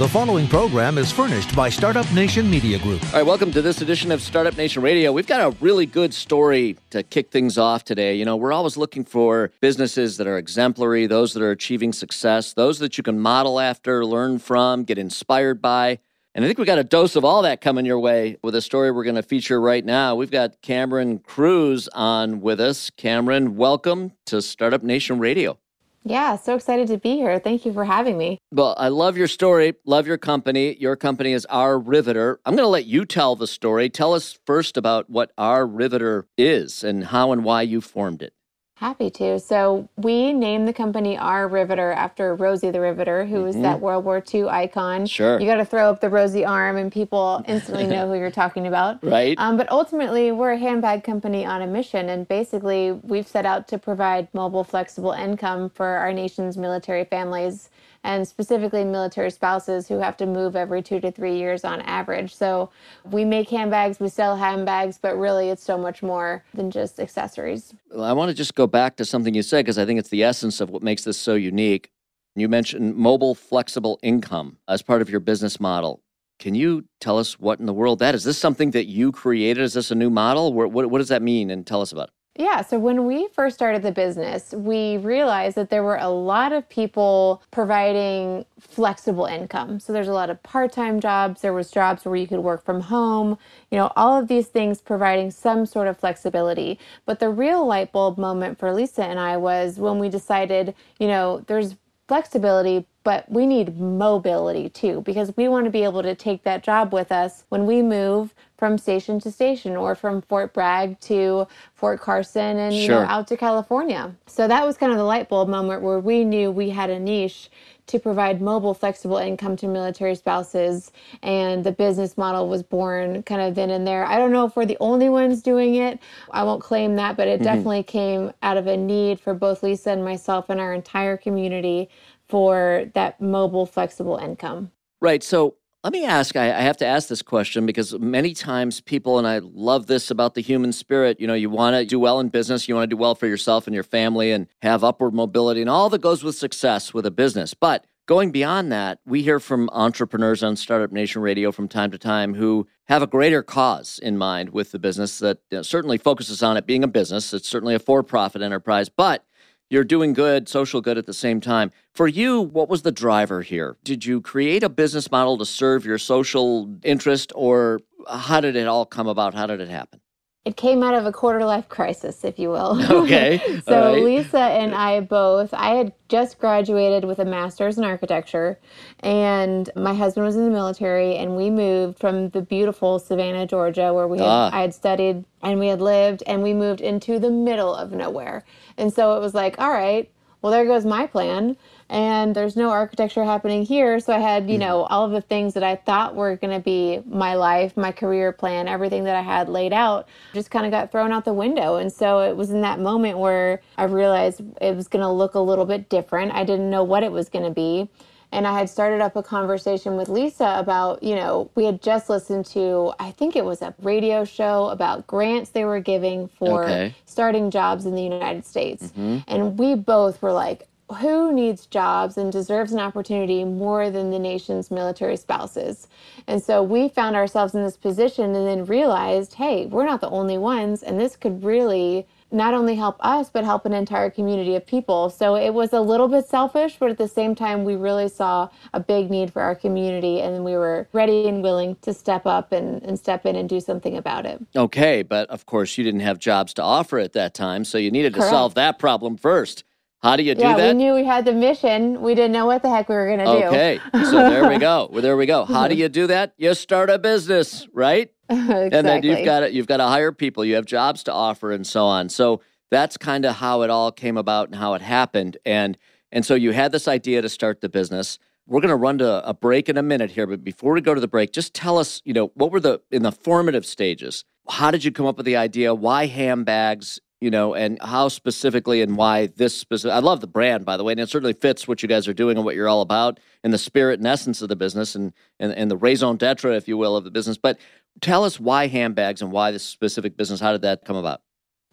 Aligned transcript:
The 0.00 0.08
following 0.08 0.48
program 0.48 0.96
is 0.96 1.12
furnished 1.12 1.54
by 1.54 1.68
Startup 1.68 2.10
Nation 2.14 2.48
Media 2.50 2.78
Group. 2.78 3.04
All 3.08 3.12
right, 3.12 3.22
welcome 3.22 3.52
to 3.52 3.60
this 3.60 3.82
edition 3.82 4.10
of 4.10 4.22
Startup 4.22 4.56
Nation 4.56 4.80
Radio. 4.80 5.12
We've 5.12 5.26
got 5.26 5.42
a 5.42 5.54
really 5.62 5.84
good 5.84 6.14
story 6.14 6.78
to 6.88 7.02
kick 7.02 7.30
things 7.30 7.58
off 7.58 7.84
today. 7.84 8.14
You 8.14 8.24
know, 8.24 8.34
we're 8.34 8.54
always 8.54 8.78
looking 8.78 9.04
for 9.04 9.52
businesses 9.60 10.16
that 10.16 10.26
are 10.26 10.38
exemplary, 10.38 11.06
those 11.06 11.34
that 11.34 11.42
are 11.42 11.50
achieving 11.50 11.92
success, 11.92 12.54
those 12.54 12.78
that 12.78 12.96
you 12.96 13.04
can 13.04 13.20
model 13.20 13.60
after, 13.60 14.06
learn 14.06 14.38
from, 14.38 14.84
get 14.84 14.96
inspired 14.96 15.60
by. 15.60 15.98
And 16.34 16.46
I 16.46 16.48
think 16.48 16.58
we 16.58 16.64
got 16.64 16.78
a 16.78 16.84
dose 16.84 17.14
of 17.14 17.26
all 17.26 17.42
that 17.42 17.60
coming 17.60 17.84
your 17.84 17.98
way 17.98 18.38
with 18.42 18.54
a 18.54 18.62
story 18.62 18.90
we're 18.90 19.04
going 19.04 19.16
to 19.16 19.22
feature 19.22 19.60
right 19.60 19.84
now. 19.84 20.14
We've 20.14 20.30
got 20.30 20.62
Cameron 20.62 21.18
Cruz 21.18 21.88
on 21.88 22.40
with 22.40 22.58
us. 22.58 22.88
Cameron, 22.88 23.54
welcome 23.54 24.12
to 24.24 24.40
Startup 24.40 24.82
Nation 24.82 25.18
Radio. 25.18 25.58
Yeah, 26.02 26.36
so 26.36 26.54
excited 26.54 26.88
to 26.88 26.96
be 26.96 27.16
here. 27.16 27.38
Thank 27.38 27.66
you 27.66 27.72
for 27.72 27.84
having 27.84 28.16
me. 28.16 28.38
Well, 28.50 28.74
I 28.78 28.88
love 28.88 29.16
your 29.18 29.28
story, 29.28 29.74
love 29.84 30.06
your 30.06 30.16
company. 30.16 30.76
Your 30.80 30.96
company 30.96 31.32
is 31.32 31.46
R. 31.46 31.78
Riveter. 31.78 32.40
I'm 32.46 32.56
going 32.56 32.64
to 32.64 32.68
let 32.68 32.86
you 32.86 33.04
tell 33.04 33.36
the 33.36 33.46
story. 33.46 33.90
Tell 33.90 34.14
us 34.14 34.38
first 34.46 34.76
about 34.76 35.10
what 35.10 35.32
R. 35.36 35.66
Riveter 35.66 36.26
is 36.38 36.82
and 36.82 37.04
how 37.04 37.32
and 37.32 37.44
why 37.44 37.62
you 37.62 37.80
formed 37.80 38.22
it. 38.22 38.32
Happy 38.80 39.10
to. 39.10 39.38
So 39.38 39.90
we 39.98 40.32
named 40.32 40.66
the 40.66 40.72
company 40.72 41.18
R. 41.18 41.48
Riveter 41.48 41.92
after 41.92 42.34
Rosie 42.34 42.70
the 42.70 42.80
Riveter, 42.80 43.26
who 43.26 43.34
mm-hmm. 43.34 43.44
was 43.44 43.56
that 43.56 43.78
World 43.78 44.06
War 44.06 44.24
II 44.32 44.48
icon. 44.48 45.04
Sure. 45.04 45.38
You 45.38 45.44
got 45.44 45.56
to 45.56 45.66
throw 45.66 45.90
up 45.90 46.00
the 46.00 46.08
Rosie 46.08 46.46
arm, 46.46 46.78
and 46.78 46.90
people 46.90 47.44
instantly 47.46 47.86
know 47.86 48.08
who 48.08 48.14
you're 48.14 48.30
talking 48.30 48.66
about. 48.66 49.04
Right. 49.04 49.36
Um, 49.38 49.58
but 49.58 49.70
ultimately, 49.70 50.32
we're 50.32 50.52
a 50.52 50.58
handbag 50.58 51.04
company 51.04 51.44
on 51.44 51.60
a 51.60 51.66
mission, 51.66 52.08
and 52.08 52.26
basically, 52.26 52.92
we've 52.92 53.28
set 53.28 53.44
out 53.44 53.68
to 53.68 53.76
provide 53.76 54.32
mobile, 54.32 54.64
flexible 54.64 55.12
income 55.12 55.68
for 55.68 55.86
our 55.86 56.14
nation's 56.14 56.56
military 56.56 57.04
families 57.04 57.68
and 58.04 58.26
specifically 58.26 58.84
military 58.84 59.30
spouses 59.30 59.88
who 59.88 59.98
have 59.98 60.16
to 60.16 60.26
move 60.26 60.56
every 60.56 60.82
two 60.82 61.00
to 61.00 61.10
three 61.10 61.36
years 61.36 61.64
on 61.64 61.80
average. 61.82 62.34
So 62.34 62.70
we 63.04 63.24
make 63.24 63.50
handbags, 63.50 64.00
we 64.00 64.08
sell 64.08 64.36
handbags, 64.36 64.98
but 64.98 65.16
really 65.18 65.50
it's 65.50 65.62
so 65.62 65.76
much 65.76 66.02
more 66.02 66.44
than 66.54 66.70
just 66.70 66.98
accessories. 66.98 67.74
Well, 67.90 68.04
I 68.04 68.12
want 68.12 68.30
to 68.30 68.34
just 68.34 68.54
go 68.54 68.66
back 68.66 68.96
to 68.96 69.04
something 69.04 69.34
you 69.34 69.42
said 69.42 69.64
because 69.64 69.78
I 69.78 69.84
think 69.84 69.98
it's 69.98 70.08
the 70.08 70.22
essence 70.22 70.60
of 70.60 70.70
what 70.70 70.82
makes 70.82 71.04
this 71.04 71.18
so 71.18 71.34
unique. 71.34 71.90
You 72.36 72.48
mentioned 72.48 72.96
mobile 72.96 73.34
flexible 73.34 73.98
income 74.02 74.58
as 74.68 74.82
part 74.82 75.02
of 75.02 75.10
your 75.10 75.20
business 75.20 75.60
model. 75.60 76.00
Can 76.38 76.54
you 76.54 76.86
tell 77.00 77.18
us 77.18 77.38
what 77.38 77.60
in 77.60 77.66
the 77.66 77.74
world 77.74 77.98
that 77.98 78.14
is? 78.14 78.22
Is 78.22 78.24
this 78.24 78.38
something 78.38 78.70
that 78.70 78.86
you 78.86 79.12
created? 79.12 79.62
Is 79.62 79.74
this 79.74 79.90
a 79.90 79.94
new 79.94 80.08
model? 80.08 80.54
What, 80.54 80.72
what, 80.72 80.90
what 80.90 80.98
does 80.98 81.08
that 81.08 81.20
mean? 81.20 81.50
And 81.50 81.66
tell 81.66 81.82
us 81.82 81.92
about 81.92 82.08
it. 82.08 82.14
Yeah, 82.36 82.62
so 82.62 82.78
when 82.78 83.06
we 83.06 83.28
first 83.34 83.56
started 83.56 83.82
the 83.82 83.90
business, 83.90 84.52
we 84.52 84.96
realized 84.98 85.56
that 85.56 85.68
there 85.68 85.82
were 85.82 85.96
a 85.96 86.08
lot 86.08 86.52
of 86.52 86.68
people 86.68 87.42
providing 87.50 88.46
flexible 88.58 89.26
income. 89.26 89.80
So 89.80 89.92
there's 89.92 90.08
a 90.08 90.12
lot 90.12 90.30
of 90.30 90.40
part-time 90.44 91.00
jobs, 91.00 91.42
there 91.42 91.52
was 91.52 91.72
jobs 91.72 92.04
where 92.04 92.14
you 92.14 92.28
could 92.28 92.38
work 92.38 92.64
from 92.64 92.82
home, 92.82 93.36
you 93.70 93.76
know, 93.78 93.92
all 93.96 94.18
of 94.18 94.28
these 94.28 94.46
things 94.46 94.80
providing 94.80 95.32
some 95.32 95.66
sort 95.66 95.88
of 95.88 95.98
flexibility. 95.98 96.78
But 97.04 97.18
the 97.18 97.28
real 97.30 97.66
light 97.66 97.90
bulb 97.90 98.16
moment 98.16 98.58
for 98.58 98.72
Lisa 98.72 99.04
and 99.04 99.18
I 99.18 99.36
was 99.36 99.78
when 99.78 99.98
we 99.98 100.08
decided, 100.08 100.74
you 101.00 101.08
know, 101.08 101.44
there's 101.48 101.76
flexibility, 102.06 102.86
but 103.02 103.30
we 103.30 103.46
need 103.46 103.78
mobility 103.78 104.68
too 104.68 105.00
because 105.02 105.34
we 105.36 105.48
want 105.48 105.64
to 105.64 105.70
be 105.70 105.84
able 105.84 106.02
to 106.02 106.14
take 106.14 106.42
that 106.42 106.62
job 106.62 106.92
with 106.92 107.10
us 107.10 107.44
when 107.48 107.66
we 107.66 107.82
move 107.82 108.34
from 108.58 108.76
station 108.76 109.18
to 109.18 109.30
station 109.30 109.74
or 109.74 109.94
from 109.94 110.20
Fort 110.20 110.52
Bragg 110.52 111.00
to 111.00 111.46
Fort 111.74 112.00
Carson 112.00 112.58
and 112.58 112.74
you 112.74 112.88
know 112.88 112.98
out 112.98 113.26
to 113.28 113.36
California. 113.36 114.14
So 114.26 114.46
that 114.46 114.66
was 114.66 114.76
kind 114.76 114.92
of 114.92 114.98
the 114.98 115.04
light 115.04 115.28
bulb 115.28 115.48
moment 115.48 115.82
where 115.82 115.98
we 115.98 116.24
knew 116.24 116.50
we 116.50 116.68
had 116.68 116.90
a 116.90 116.98
niche 116.98 117.50
to 117.86 117.98
provide 117.98 118.40
mobile 118.40 118.74
flexible 118.74 119.16
income 119.16 119.56
to 119.56 119.66
military 119.66 120.14
spouses 120.14 120.92
and 121.24 121.64
the 121.64 121.72
business 121.72 122.16
model 122.16 122.48
was 122.48 122.62
born 122.62 123.22
kind 123.24 123.40
of 123.40 123.56
then 123.56 123.70
and 123.70 123.84
there. 123.84 124.04
I 124.04 124.16
don't 124.16 124.30
know 124.30 124.44
if 124.44 124.54
we're 124.54 124.66
the 124.66 124.76
only 124.78 125.08
ones 125.08 125.42
doing 125.42 125.74
it. 125.74 125.98
I 126.30 126.44
won't 126.44 126.62
claim 126.62 126.94
that, 126.96 127.16
but 127.16 127.26
it 127.26 127.36
mm-hmm. 127.36 127.44
definitely 127.44 127.82
came 127.82 128.32
out 128.42 128.56
of 128.56 128.68
a 128.68 128.76
need 128.76 129.18
for 129.18 129.34
both 129.34 129.64
Lisa 129.64 129.90
and 129.90 130.04
myself 130.04 130.50
and 130.50 130.60
our 130.60 130.72
entire 130.72 131.16
community 131.16 131.88
for 132.30 132.90
that 132.94 133.20
mobile 133.20 133.66
flexible 133.66 134.16
income. 134.16 134.70
Right. 135.00 135.22
So 135.22 135.56
let 135.82 135.92
me 135.92 136.04
ask 136.04 136.36
I, 136.36 136.48
I, 136.48 136.60
have 136.60 136.76
to 136.78 136.86
ask 136.86 137.08
this 137.08 137.22
question 137.22 137.64
because 137.64 137.98
many 137.98 138.34
times 138.34 138.82
people, 138.82 139.18
and 139.18 139.26
I 139.26 139.38
love 139.38 139.86
this 139.86 140.10
about 140.10 140.34
the 140.34 140.42
human 140.42 140.72
spirit, 140.72 141.18
you 141.18 141.26
know, 141.26 141.34
you 141.34 141.48
want 141.48 141.74
to 141.74 141.86
do 141.86 141.98
well 141.98 142.20
in 142.20 142.28
business, 142.28 142.68
you 142.68 142.74
want 142.74 142.90
to 142.90 142.94
do 142.94 143.00
well 143.00 143.14
for 143.14 143.26
yourself 143.26 143.66
and 143.66 143.72
your 143.72 143.82
family 143.82 144.30
and 144.30 144.46
have 144.60 144.84
upward 144.84 145.14
mobility 145.14 145.62
and 145.62 145.70
all 145.70 145.88
that 145.88 146.02
goes 146.02 146.22
with 146.22 146.34
success 146.34 146.92
with 146.92 147.06
a 147.06 147.10
business. 147.10 147.54
But 147.54 147.86
going 148.06 148.30
beyond 148.30 148.70
that, 148.72 148.98
we 149.06 149.22
hear 149.22 149.40
from 149.40 149.70
entrepreneurs 149.72 150.42
on 150.42 150.56
Startup 150.56 150.92
Nation 150.92 151.22
Radio 151.22 151.50
from 151.50 151.66
time 151.66 151.90
to 151.92 151.98
time 151.98 152.34
who 152.34 152.68
have 152.88 153.02
a 153.02 153.06
greater 153.06 153.42
cause 153.42 153.98
in 154.02 154.18
mind 154.18 154.50
with 154.50 154.72
the 154.72 154.78
business 154.78 155.18
that 155.20 155.38
you 155.50 155.58
know, 155.58 155.62
certainly 155.62 155.96
focuses 155.96 156.42
on 156.42 156.58
it 156.58 156.66
being 156.66 156.84
a 156.84 156.88
business. 156.88 157.32
It's 157.32 157.48
certainly 157.48 157.74
a 157.74 157.78
for 157.78 158.02
profit 158.02 158.42
enterprise, 158.42 158.90
but 158.90 159.24
you're 159.70 159.84
doing 159.84 160.12
good, 160.12 160.48
social 160.48 160.80
good 160.80 160.98
at 160.98 161.06
the 161.06 161.14
same 161.14 161.40
time. 161.40 161.70
For 161.94 162.08
you, 162.08 162.40
what 162.40 162.68
was 162.68 162.82
the 162.82 162.92
driver 162.92 163.40
here? 163.42 163.76
Did 163.84 164.04
you 164.04 164.20
create 164.20 164.62
a 164.62 164.68
business 164.68 165.10
model 165.10 165.38
to 165.38 165.46
serve 165.46 165.86
your 165.86 165.98
social 165.98 166.76
interest, 166.82 167.32
or 167.34 167.80
how 168.08 168.40
did 168.40 168.56
it 168.56 168.66
all 168.66 168.84
come 168.84 169.06
about? 169.06 169.32
How 169.34 169.46
did 169.46 169.60
it 169.60 169.68
happen? 169.68 169.99
It 170.46 170.56
came 170.56 170.82
out 170.82 170.94
of 170.94 171.04
a 171.04 171.12
quarter 171.12 171.44
life 171.44 171.68
crisis, 171.68 172.24
if 172.24 172.38
you 172.38 172.48
will. 172.48 172.80
Okay. 173.02 173.40
so 173.66 173.92
right. 173.92 174.02
Lisa 174.02 174.38
and 174.40 174.74
I 174.74 175.00
both, 175.00 175.52
I 175.52 175.74
had 175.74 175.92
just 176.08 176.38
graduated 176.38 177.04
with 177.04 177.18
a 177.18 177.24
master's 177.26 177.76
in 177.76 177.84
architecture, 177.84 178.58
and 179.00 179.68
my 179.76 179.92
husband 179.94 180.24
was 180.24 180.36
in 180.36 180.44
the 180.44 180.50
military, 180.50 181.16
and 181.16 181.36
we 181.36 181.50
moved 181.50 181.98
from 181.98 182.30
the 182.30 182.40
beautiful 182.40 182.98
Savannah, 182.98 183.46
Georgia, 183.46 183.92
where 183.92 184.08
we 184.08 184.18
had, 184.18 184.26
ah. 184.26 184.50
I 184.52 184.62
had 184.62 184.74
studied 184.74 185.24
and 185.42 185.58
we 185.58 185.68
had 185.68 185.80
lived, 185.80 186.22
and 186.26 186.42
we 186.42 186.54
moved 186.54 186.80
into 186.80 187.18
the 187.18 187.30
middle 187.30 187.74
of 187.74 187.92
nowhere. 187.92 188.44
And 188.76 188.92
so 188.92 189.16
it 189.16 189.20
was 189.20 189.34
like, 189.34 189.58
all 189.58 189.70
right, 189.70 190.10
well, 190.42 190.52
there 190.52 190.64
goes 190.64 190.86
my 190.86 191.06
plan 191.06 191.56
and 191.90 192.36
there's 192.36 192.54
no 192.54 192.70
architecture 192.70 193.24
happening 193.24 193.64
here. 193.64 193.98
So 193.98 194.12
I 194.12 194.20
had, 194.20 194.48
you 194.48 194.54
mm-hmm. 194.54 194.60
know, 194.60 194.82
all 194.84 195.04
of 195.04 195.10
the 195.10 195.20
things 195.20 195.54
that 195.54 195.64
I 195.64 195.74
thought 195.74 196.14
were 196.14 196.36
going 196.36 196.56
to 196.56 196.62
be 196.62 197.02
my 197.04 197.34
life, 197.34 197.76
my 197.76 197.90
career 197.90 198.30
plan, 198.30 198.68
everything 198.68 199.04
that 199.04 199.16
I 199.16 199.22
had 199.22 199.48
laid 199.48 199.72
out 199.72 200.08
just 200.32 200.52
kind 200.52 200.64
of 200.64 200.70
got 200.70 200.92
thrown 200.92 201.10
out 201.10 201.24
the 201.24 201.32
window. 201.32 201.76
And 201.76 201.92
so 201.92 202.20
it 202.20 202.36
was 202.36 202.50
in 202.50 202.60
that 202.60 202.78
moment 202.78 203.18
where 203.18 203.60
I 203.76 203.84
realized 203.84 204.40
it 204.60 204.76
was 204.76 204.86
going 204.86 205.02
to 205.02 205.10
look 205.10 205.34
a 205.34 205.40
little 205.40 205.66
bit 205.66 205.88
different. 205.88 206.32
I 206.32 206.44
didn't 206.44 206.70
know 206.70 206.84
what 206.84 207.02
it 207.02 207.10
was 207.10 207.28
going 207.28 207.44
to 207.44 207.50
be. 207.50 207.88
And 208.32 208.46
I 208.46 208.56
had 208.56 208.70
started 208.70 209.00
up 209.00 209.16
a 209.16 209.24
conversation 209.24 209.96
with 209.96 210.08
Lisa 210.08 210.54
about, 210.56 211.02
you 211.02 211.16
know, 211.16 211.50
we 211.56 211.64
had 211.64 211.82
just 211.82 212.08
listened 212.08 212.46
to, 212.46 212.92
I 213.00 213.10
think 213.10 213.34
it 213.34 213.44
was 213.44 213.60
a 213.60 213.74
radio 213.82 214.24
show 214.24 214.68
about 214.68 215.08
grants 215.08 215.50
they 215.50 215.64
were 215.64 215.80
giving 215.80 216.28
for 216.28 216.62
okay. 216.62 216.94
starting 217.06 217.50
jobs 217.50 217.86
in 217.86 217.96
the 217.96 218.02
United 218.02 218.46
States. 218.46 218.84
Mm-hmm. 218.84 219.18
And 219.26 219.58
we 219.58 219.74
both 219.74 220.22
were 220.22 220.32
like, 220.32 220.68
who 220.98 221.32
needs 221.32 221.66
jobs 221.66 222.16
and 222.16 222.32
deserves 222.32 222.72
an 222.72 222.80
opportunity 222.80 223.44
more 223.44 223.90
than 223.90 224.10
the 224.10 224.18
nation's 224.18 224.70
military 224.70 225.16
spouses? 225.16 225.88
And 226.26 226.42
so 226.42 226.62
we 226.62 226.88
found 226.88 227.16
ourselves 227.16 227.54
in 227.54 227.62
this 227.62 227.76
position 227.76 228.34
and 228.34 228.46
then 228.46 228.64
realized, 228.66 229.34
hey, 229.34 229.66
we're 229.66 229.86
not 229.86 230.00
the 230.00 230.10
only 230.10 230.38
ones, 230.38 230.82
and 230.82 230.98
this 230.98 231.16
could 231.16 231.42
really 231.44 232.06
not 232.32 232.54
only 232.54 232.76
help 232.76 232.96
us, 233.00 233.28
but 233.28 233.44
help 233.44 233.66
an 233.66 233.72
entire 233.72 234.08
community 234.08 234.54
of 234.54 234.64
people. 234.64 235.10
So 235.10 235.34
it 235.34 235.52
was 235.52 235.72
a 235.72 235.80
little 235.80 236.08
bit 236.08 236.26
selfish, 236.26 236.76
but 236.78 236.90
at 236.90 236.98
the 236.98 237.08
same 237.08 237.34
time, 237.34 237.64
we 237.64 237.74
really 237.74 238.08
saw 238.08 238.48
a 238.72 238.80
big 238.80 239.10
need 239.10 239.32
for 239.32 239.42
our 239.42 239.54
community, 239.54 240.20
and 240.20 240.44
we 240.44 240.52
were 240.52 240.88
ready 240.92 241.26
and 241.28 241.42
willing 241.42 241.76
to 241.82 241.92
step 241.92 242.26
up 242.26 242.52
and, 242.52 242.82
and 242.82 242.98
step 242.98 243.26
in 243.26 243.34
and 243.36 243.48
do 243.48 243.60
something 243.60 243.96
about 243.96 244.26
it. 244.26 244.40
Okay, 244.54 245.02
but 245.02 245.28
of 245.28 245.46
course, 245.46 245.76
you 245.76 245.84
didn't 245.84 246.00
have 246.00 246.18
jobs 246.18 246.54
to 246.54 246.62
offer 246.62 246.98
at 246.98 247.14
that 247.14 247.34
time, 247.34 247.64
so 247.64 247.78
you 247.78 247.90
needed 247.90 248.12
to 248.14 248.20
Correct. 248.20 248.30
solve 248.30 248.54
that 248.54 248.78
problem 248.78 249.16
first. 249.16 249.64
How 250.02 250.16
do 250.16 250.22
you 250.22 250.34
do 250.34 250.40
yeah, 250.40 250.56
that? 250.56 250.68
we 250.68 250.82
knew 250.82 250.94
we 250.94 251.04
had 251.04 251.26
the 251.26 251.32
mission. 251.34 252.00
We 252.00 252.14
didn't 252.14 252.32
know 252.32 252.46
what 252.46 252.62
the 252.62 252.70
heck 252.70 252.88
we 252.88 252.94
were 252.94 253.06
going 253.06 253.18
to 253.18 253.24
do. 253.26 253.44
Okay, 253.48 253.80
so 253.92 254.30
there 254.30 254.48
we 254.48 254.58
go. 254.58 254.88
Well, 254.90 255.02
there 255.06 255.16
we 255.16 255.26
go. 255.26 255.44
How 255.44 255.68
do 255.68 255.74
you 255.74 255.90
do 255.90 256.06
that? 256.06 256.32
You 256.38 256.54
start 256.54 256.88
a 256.88 256.98
business, 256.98 257.68
right? 257.72 258.10
exactly. 258.30 258.70
And 258.78 258.86
then 258.86 259.02
you've 259.02 259.24
got 259.26 259.40
to, 259.40 259.52
you've 259.52 259.66
got 259.66 259.76
to 259.76 259.84
hire 259.84 260.12
people. 260.12 260.44
You 260.44 260.54
have 260.54 260.64
jobs 260.64 261.02
to 261.04 261.12
offer, 261.12 261.52
and 261.52 261.66
so 261.66 261.84
on. 261.84 262.08
So 262.08 262.40
that's 262.70 262.96
kind 262.96 263.26
of 263.26 263.36
how 263.36 263.60
it 263.62 263.68
all 263.68 263.92
came 263.92 264.16
about 264.16 264.48
and 264.48 264.56
how 264.56 264.72
it 264.74 264.80
happened. 264.80 265.36
And 265.44 265.76
and 266.12 266.24
so 266.24 266.34
you 266.34 266.52
had 266.52 266.72
this 266.72 266.88
idea 266.88 267.20
to 267.20 267.28
start 267.28 267.60
the 267.60 267.68
business. 267.68 268.18
We're 268.46 268.60
going 268.60 268.70
to 268.70 268.76
run 268.76 268.98
to 268.98 269.28
a 269.28 269.34
break 269.34 269.68
in 269.68 269.76
a 269.76 269.82
minute 269.82 270.10
here, 270.12 270.26
but 270.26 270.42
before 270.42 270.72
we 270.72 270.80
go 270.80 270.94
to 270.94 271.00
the 271.00 271.08
break, 271.08 271.32
just 271.32 271.54
tell 271.54 271.78
us, 271.78 272.02
you 272.04 272.12
know, 272.12 272.32
what 272.34 272.50
were 272.50 272.58
the 272.58 272.80
in 272.90 273.02
the 273.02 273.12
formative 273.12 273.66
stages? 273.66 274.24
How 274.48 274.70
did 274.70 274.82
you 274.82 274.90
come 274.90 275.06
up 275.06 275.18
with 275.18 275.26
the 275.26 275.36
idea? 275.36 275.74
Why 275.74 276.06
handbags? 276.06 277.00
You 277.20 277.30
know, 277.30 277.54
and 277.54 277.80
how 277.82 278.08
specifically 278.08 278.82
and 278.82 278.96
why 278.96 279.26
this 279.26 279.56
specific. 279.56 279.94
I 279.94 279.98
love 279.98 280.20
the 280.20 280.26
brand, 280.26 280.64
by 280.64 280.76
the 280.76 280.84
way, 280.84 280.92
and 280.92 281.00
it 281.00 281.08
certainly 281.08 281.34
fits 281.34 281.68
what 281.68 281.82
you 281.82 281.88
guys 281.88 282.08
are 282.08 282.14
doing 282.14 282.36
and 282.36 282.44
what 282.44 282.54
you're 282.54 282.68
all 282.68 282.80
about, 282.80 283.20
and 283.44 283.52
the 283.52 283.58
spirit 283.58 284.00
and 284.00 284.06
essence 284.06 284.42
of 284.42 284.48
the 284.48 284.56
business, 284.56 284.94
and 284.94 285.12
and, 285.38 285.52
and 285.52 285.70
the 285.70 285.76
raison 285.76 286.16
d'être, 286.16 286.56
if 286.56 286.66
you 286.66 286.76
will, 286.76 286.96
of 286.96 287.04
the 287.04 287.10
business. 287.10 287.36
But 287.36 287.58
tell 288.00 288.24
us 288.24 288.40
why 288.40 288.66
handbags 288.66 289.22
and 289.22 289.30
why 289.32 289.50
this 289.50 289.64
specific 289.64 290.16
business. 290.16 290.40
How 290.40 290.52
did 290.52 290.62
that 290.62 290.84
come 290.84 290.96
about? 290.96 291.20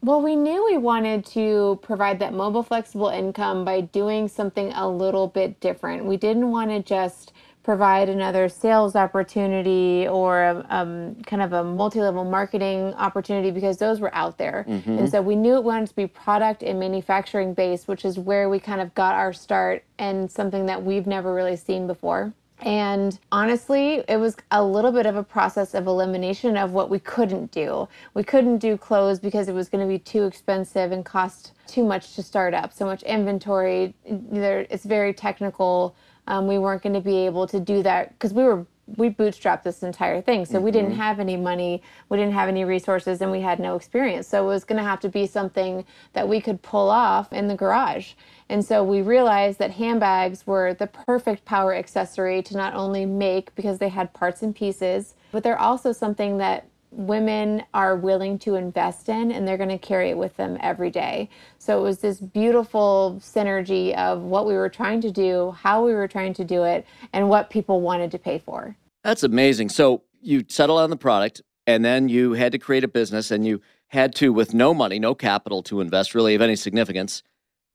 Well, 0.01 0.21
we 0.21 0.35
knew 0.35 0.63
we 0.65 0.77
wanted 0.77 1.25
to 1.27 1.79
provide 1.81 2.19
that 2.19 2.31
mobile, 2.31 2.61
flexible 2.61 3.07
income 3.07 3.65
by 3.65 3.81
doing 3.81 4.27
something 4.27 4.71
a 4.73 4.87
little 4.87 5.27
bit 5.27 5.59
different. 5.59 6.05
We 6.05 6.17
didn't 6.17 6.51
want 6.51 6.69
to 6.69 6.83
just 6.83 7.33
provide 7.67 8.07
another 8.07 8.47
sales 8.47 8.95
opportunity 8.95 10.07
or 10.07 10.41
a, 10.41 10.65
um, 10.69 11.13
kind 11.25 11.41
of 11.41 11.51
a 11.51 11.61
multi-level 11.61 12.23
marketing 12.23 12.93
opportunity 12.93 13.51
because 13.51 13.75
those 13.75 13.99
were 13.99 14.15
out 14.15 14.37
there 14.37 14.65
mm-hmm. 14.69 14.99
and 14.99 15.11
so 15.11 15.21
we 15.21 15.35
knew 15.35 15.55
it 15.55 15.63
wanted 15.65 15.85
to 15.85 15.93
be 15.93 16.07
product 16.07 16.63
and 16.63 16.79
manufacturing 16.79 17.53
based 17.53 17.89
which 17.89 18.05
is 18.05 18.17
where 18.17 18.47
we 18.47 18.57
kind 18.57 18.79
of 18.79 18.95
got 18.95 19.15
our 19.15 19.33
start 19.33 19.83
and 19.99 20.31
something 20.31 20.65
that 20.65 20.81
we've 20.81 21.05
never 21.07 21.33
really 21.33 21.57
seen 21.57 21.87
before 21.87 22.31
and 22.61 23.19
honestly, 23.31 24.03
it 24.07 24.17
was 24.17 24.35
a 24.49 24.63
little 24.63 24.91
bit 24.91 25.05
of 25.05 25.15
a 25.15 25.21
process 25.21 25.75
of 25.75 25.85
elimination 25.85 26.57
of 26.57 26.71
what 26.71 26.89
we 26.89 26.97
couldn't 26.97 27.51
do. 27.51 27.87
We 28.15 28.23
couldn't 28.23 28.57
do 28.57 28.77
clothes 28.77 29.19
because 29.19 29.47
it 29.47 29.53
was 29.53 29.69
going 29.69 29.87
to 29.87 29.87
be 29.87 29.99
too 29.99 30.23
expensive 30.23 30.91
and 30.91 31.05
cost 31.05 31.51
too 31.67 31.83
much 31.83 32.15
to 32.15 32.23
start 32.23 32.55
up, 32.55 32.73
so 32.73 32.85
much 32.85 33.03
inventory. 33.03 33.93
It's 34.03 34.85
very 34.85 35.13
technical. 35.13 35.95
Um, 36.27 36.47
we 36.47 36.57
weren't 36.57 36.83
going 36.83 36.93
to 36.93 37.01
be 37.01 37.25
able 37.25 37.47
to 37.47 37.59
do 37.59 37.81
that 37.83 38.09
because 38.09 38.33
we 38.33 38.43
were 38.43 38.65
we 38.95 39.09
bootstrapped 39.09 39.63
this 39.63 39.83
entire 39.83 40.21
thing. 40.21 40.45
So 40.45 40.55
mm-hmm. 40.55 40.63
we 40.63 40.71
didn't 40.71 40.91
mm-hmm. 40.91 41.01
have 41.01 41.19
any 41.19 41.35
money, 41.35 41.81
we 42.09 42.17
didn't 42.17 42.33
have 42.33 42.47
any 42.47 42.63
resources, 42.63 43.21
and 43.21 43.31
we 43.31 43.41
had 43.41 43.59
no 43.59 43.75
experience. 43.75 44.27
So 44.27 44.45
it 44.45 44.47
was 44.47 44.63
going 44.63 44.77
to 44.77 44.87
have 44.87 45.01
to 45.01 45.09
be 45.09 45.27
something 45.27 45.83
that 46.13 46.27
we 46.27 46.39
could 46.39 46.61
pull 46.61 46.89
off 46.89 47.33
in 47.33 47.47
the 47.47 47.55
garage. 47.55 48.13
And 48.49 48.63
so 48.63 48.83
we 48.83 49.01
realized 49.01 49.59
that 49.59 49.71
handbags 49.71 50.47
were 50.47 50.73
the 50.73 50.87
perfect 50.87 51.43
power 51.43 51.75
accessory 51.75 52.41
to 52.43 52.55
not 52.55 52.73
only 52.73 53.05
make 53.05 53.53
because 53.55 53.77
they 53.77 53.89
had 53.89 54.13
parts 54.13 54.41
and 54.41 54.55
pieces, 54.55 55.15
but 55.31 55.43
they're 55.43 55.59
also 55.59 55.91
something 55.91 56.37
that 56.37 56.65
women 56.91 57.63
are 57.73 57.95
willing 57.95 58.39
to 58.39 58.55
invest 58.55 59.09
in 59.09 59.31
and 59.31 59.47
they're 59.47 59.57
going 59.57 59.69
to 59.69 59.77
carry 59.77 60.09
it 60.09 60.17
with 60.17 60.35
them 60.37 60.57
every 60.61 60.89
day. 60.89 61.29
So 61.57 61.79
it 61.79 61.83
was 61.83 61.99
this 61.99 62.19
beautiful 62.19 63.17
synergy 63.19 63.95
of 63.95 64.21
what 64.21 64.45
we 64.45 64.53
were 64.53 64.69
trying 64.69 65.01
to 65.01 65.11
do, 65.11 65.51
how 65.51 65.85
we 65.85 65.93
were 65.93 66.07
trying 66.07 66.33
to 66.35 66.43
do 66.43 66.63
it, 66.63 66.85
and 67.13 67.29
what 67.29 67.49
people 67.49 67.81
wanted 67.81 68.11
to 68.11 68.19
pay 68.19 68.39
for. 68.39 68.75
That's 69.03 69.23
amazing. 69.23 69.69
So 69.69 70.03
you 70.21 70.45
settle 70.47 70.77
on 70.77 70.89
the 70.89 70.97
product 70.97 71.41
and 71.65 71.83
then 71.83 72.09
you 72.09 72.33
had 72.33 72.51
to 72.53 72.59
create 72.59 72.83
a 72.83 72.87
business 72.87 73.31
and 73.31 73.45
you 73.45 73.61
had 73.87 74.15
to, 74.15 74.33
with 74.33 74.53
no 74.53 74.73
money, 74.73 74.99
no 74.99 75.15
capital 75.15 75.63
to 75.63 75.81
invest 75.81 76.15
really 76.15 76.35
of 76.35 76.41
any 76.41 76.55
significance, 76.55 77.23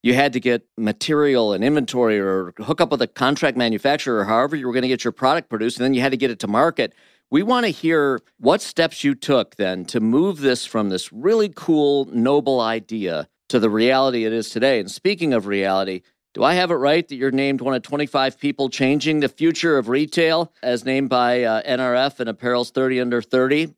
you 0.02 0.14
had 0.14 0.32
to 0.32 0.40
get 0.40 0.66
material 0.76 1.52
and 1.52 1.62
inventory 1.62 2.18
or 2.18 2.52
hook 2.58 2.80
up 2.80 2.90
with 2.90 3.00
a 3.02 3.06
contract 3.06 3.56
manufacturer 3.56 4.18
or 4.18 4.24
however 4.24 4.56
you 4.56 4.66
were 4.66 4.72
going 4.72 4.82
to 4.82 4.88
get 4.88 5.04
your 5.04 5.12
product 5.12 5.48
produced 5.48 5.78
and 5.78 5.84
then 5.84 5.94
you 5.94 6.00
had 6.00 6.10
to 6.10 6.16
get 6.16 6.30
it 6.30 6.40
to 6.40 6.48
market 6.48 6.92
we 7.32 7.42
want 7.42 7.64
to 7.64 7.72
hear 7.72 8.20
what 8.36 8.60
steps 8.60 9.02
you 9.02 9.14
took 9.14 9.56
then 9.56 9.86
to 9.86 10.00
move 10.00 10.40
this 10.40 10.66
from 10.66 10.90
this 10.90 11.10
really 11.10 11.48
cool 11.48 12.04
noble 12.12 12.60
idea 12.60 13.26
to 13.48 13.58
the 13.58 13.70
reality 13.70 14.26
it 14.26 14.34
is 14.34 14.50
today 14.50 14.78
and 14.78 14.90
speaking 14.90 15.32
of 15.32 15.46
reality 15.46 16.02
do 16.34 16.44
I 16.44 16.54
have 16.54 16.70
it 16.70 16.74
right 16.74 17.06
that 17.08 17.16
you're 17.16 17.30
named 17.30 17.60
one 17.60 17.74
of 17.74 17.82
25 17.82 18.38
people 18.38 18.68
changing 18.68 19.20
the 19.20 19.28
future 19.28 19.76
of 19.78 19.88
retail 19.88 20.52
as 20.62 20.84
named 20.84 21.08
by 21.08 21.42
uh, 21.42 21.62
NRF 21.62 22.20
and 22.20 22.28
Apparel's 22.28 22.70
30 22.70 23.02
Under 23.02 23.20
30? 23.20 23.74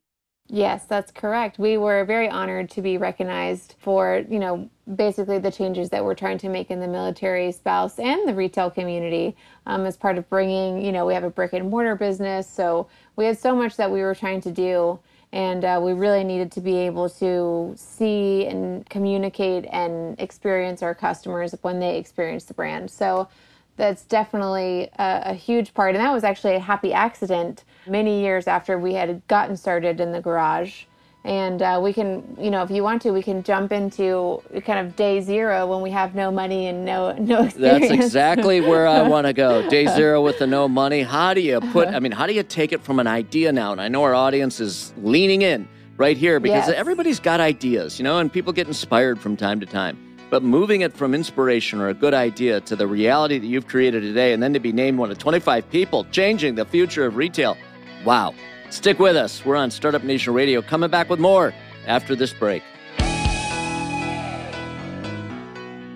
Yes, 0.48 0.84
that's 0.84 1.10
correct. 1.10 1.58
We 1.58 1.78
were 1.78 2.04
very 2.04 2.28
honored 2.28 2.70
to 2.72 2.82
be 2.82 2.98
recognized 2.98 3.76
for, 3.78 4.24
you 4.28 4.38
know, 4.38 4.68
basically 4.94 5.38
the 5.38 5.50
changes 5.50 5.88
that 5.90 6.04
we're 6.04 6.14
trying 6.14 6.36
to 6.38 6.50
make 6.50 6.70
in 6.70 6.80
the 6.80 6.88
military 6.88 7.50
spouse 7.50 7.98
and 7.98 8.28
the 8.28 8.34
retail 8.34 8.70
community 8.70 9.36
um, 9.64 9.86
as 9.86 9.96
part 9.96 10.18
of 10.18 10.28
bringing, 10.28 10.84
you 10.84 10.92
know, 10.92 11.06
we 11.06 11.14
have 11.14 11.24
a 11.24 11.30
brick 11.30 11.54
and 11.54 11.70
mortar 11.70 11.96
business. 11.96 12.48
So 12.48 12.88
we 13.16 13.24
had 13.24 13.38
so 13.38 13.56
much 13.56 13.76
that 13.76 13.90
we 13.90 14.02
were 14.02 14.14
trying 14.14 14.42
to 14.42 14.52
do. 14.52 14.98
And 15.32 15.64
uh, 15.64 15.80
we 15.82 15.94
really 15.94 16.22
needed 16.22 16.52
to 16.52 16.60
be 16.60 16.76
able 16.76 17.08
to 17.10 17.74
see 17.76 18.46
and 18.46 18.88
communicate 18.88 19.66
and 19.72 20.20
experience 20.20 20.82
our 20.82 20.94
customers 20.94 21.54
when 21.62 21.80
they 21.80 21.98
experience 21.98 22.44
the 22.44 22.54
brand. 22.54 22.90
So 22.90 23.28
that's 23.76 24.04
definitely 24.04 24.88
a, 24.98 25.22
a, 25.26 25.34
huge 25.34 25.74
part. 25.74 25.94
And 25.94 26.04
that 26.04 26.12
was 26.12 26.24
actually 26.24 26.54
a 26.54 26.60
happy 26.60 26.92
accident 26.92 27.64
many 27.86 28.20
years 28.20 28.46
after 28.46 28.78
we 28.78 28.94
had 28.94 29.26
gotten 29.26 29.56
started 29.56 30.00
in 30.00 30.12
the 30.12 30.20
garage. 30.20 30.84
And 31.24 31.62
uh, 31.62 31.80
we 31.82 31.94
can, 31.94 32.36
you 32.38 32.50
know, 32.50 32.62
if 32.62 32.70
you 32.70 32.82
want 32.82 33.00
to, 33.02 33.10
we 33.10 33.22
can 33.22 33.42
jump 33.42 33.72
into 33.72 34.42
kind 34.66 34.86
of 34.86 34.94
day 34.94 35.22
zero 35.22 35.66
when 35.66 35.80
we 35.80 35.90
have 35.90 36.14
no 36.14 36.30
money 36.30 36.66
and 36.66 36.84
no 36.84 37.12
no 37.12 37.44
experience. 37.44 37.88
That's 37.88 37.92
exactly 37.92 38.60
where 38.70 38.86
I 38.86 39.08
want 39.08 39.26
to 39.26 39.32
go. 39.32 39.66
Day 39.70 39.86
zero 39.86 40.22
with 40.22 40.38
the 40.38 40.46
no 40.46 40.68
money. 40.68 41.00
How 41.00 41.32
do 41.32 41.40
you 41.40 41.60
put? 41.60 41.88
I 41.88 41.98
mean, 41.98 42.12
how 42.12 42.26
do 42.26 42.34
you 42.34 42.42
take 42.42 42.72
it 42.72 42.82
from 42.82 43.00
an 43.00 43.06
idea 43.06 43.52
now? 43.52 43.72
And 43.72 43.80
I 43.80 43.88
know 43.88 44.02
our 44.02 44.14
audience 44.14 44.60
is 44.60 44.92
leaning 44.98 45.40
in 45.40 45.66
right 45.96 46.16
here 46.16 46.40
because 46.40 46.68
yes. 46.68 46.76
everybody's 46.76 47.20
got 47.20 47.40
ideas, 47.40 47.98
you 47.98 48.04
know, 48.04 48.18
and 48.18 48.30
people 48.30 48.52
get 48.52 48.66
inspired 48.66 49.18
from 49.18 49.34
time 49.34 49.60
to 49.60 49.66
time 49.66 50.13
but 50.34 50.42
moving 50.42 50.80
it 50.80 50.92
from 50.92 51.14
inspiration 51.14 51.80
or 51.80 51.86
a 51.86 51.94
good 51.94 52.12
idea 52.12 52.60
to 52.60 52.74
the 52.74 52.88
reality 52.88 53.38
that 53.38 53.46
you've 53.46 53.68
created 53.68 54.02
today 54.02 54.32
and 54.32 54.42
then 54.42 54.52
to 54.52 54.58
be 54.58 54.72
named 54.72 54.98
one 54.98 55.08
of 55.08 55.16
25 55.16 55.70
people 55.70 56.04
changing 56.10 56.56
the 56.56 56.64
future 56.64 57.06
of 57.06 57.14
retail. 57.14 57.56
Wow. 58.04 58.34
Stick 58.68 58.98
with 58.98 59.14
us. 59.14 59.44
We're 59.44 59.54
on 59.54 59.70
Startup 59.70 60.02
Nation 60.02 60.34
Radio, 60.34 60.60
coming 60.60 60.90
back 60.90 61.08
with 61.08 61.20
more 61.20 61.54
after 61.86 62.16
this 62.16 62.32
break. 62.32 62.64